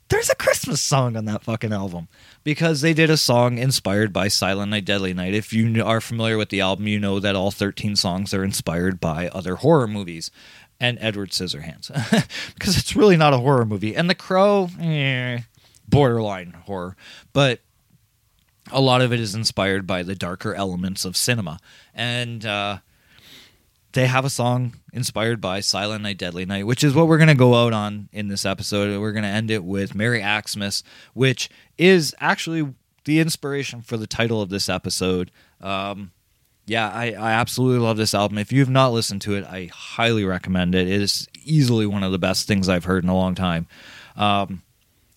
[0.10, 2.08] there's a Christmas song on that fucking album
[2.44, 5.34] because they did a song inspired by Silent Night, Deadly Night.
[5.34, 9.00] If you are familiar with the album, you know that all 13 songs are inspired
[9.00, 10.32] by other horror movies
[10.80, 11.90] and Edward Scissorhands
[12.54, 13.96] because it's really not a horror movie.
[13.96, 15.42] And The Crow, eh,
[15.88, 16.96] borderline horror,
[17.34, 17.60] but
[18.72, 21.60] a lot of it is inspired by the darker elements of cinema.
[21.94, 22.80] And, uh,
[23.94, 27.28] they have a song inspired by Silent Night, Deadly Night, which is what we're going
[27.28, 29.00] to go out on in this episode.
[29.00, 31.50] We're going to end it with Merry Axe-Mas, which
[31.82, 32.74] is actually
[33.06, 35.32] the inspiration for the title of this episode.
[35.60, 36.12] Um,
[36.68, 38.38] yeah, I, I absolutely love this album.
[38.38, 40.88] If you've not listened to it, I highly recommend it.
[40.88, 43.66] It is easily one of the best things I've heard in a long time.
[44.16, 44.62] Um,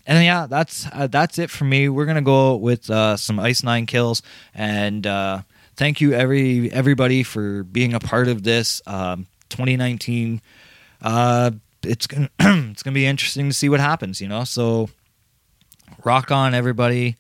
[0.07, 1.89] and yeah, that's uh, that's it for me.
[1.89, 4.23] We're gonna go with uh, some Ice Nine Kills,
[4.55, 5.43] and uh,
[5.77, 8.83] thank you every everybody for being a part of this.
[8.87, 10.43] Um, 2019,
[11.03, 14.21] uh, it's gonna it's gonna be interesting to see what happens.
[14.21, 14.91] You know, so
[16.05, 17.17] rock on, everybody.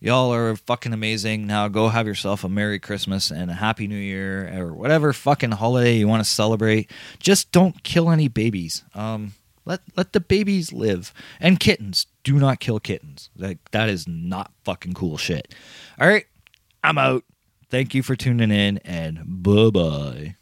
[0.00, 1.46] Y'all are fucking amazing.
[1.46, 5.50] Now go have yourself a Merry Christmas and a Happy New Year or whatever fucking
[5.52, 6.90] holiday you want to celebrate.
[7.18, 8.82] Just don't kill any babies.
[8.94, 9.34] Um,
[9.66, 11.12] let let the babies live.
[11.38, 12.06] And kittens.
[12.24, 13.28] Do not kill kittens.
[13.36, 15.54] Like that is not fucking cool shit.
[16.00, 16.24] All right,
[16.82, 17.24] I'm out.
[17.68, 20.36] Thank you for tuning in and bye bye.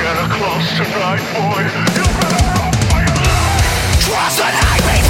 [0.00, 1.62] Santa Claus tonight, boy.
[1.94, 3.16] You better run for your
[4.36, 5.09] life.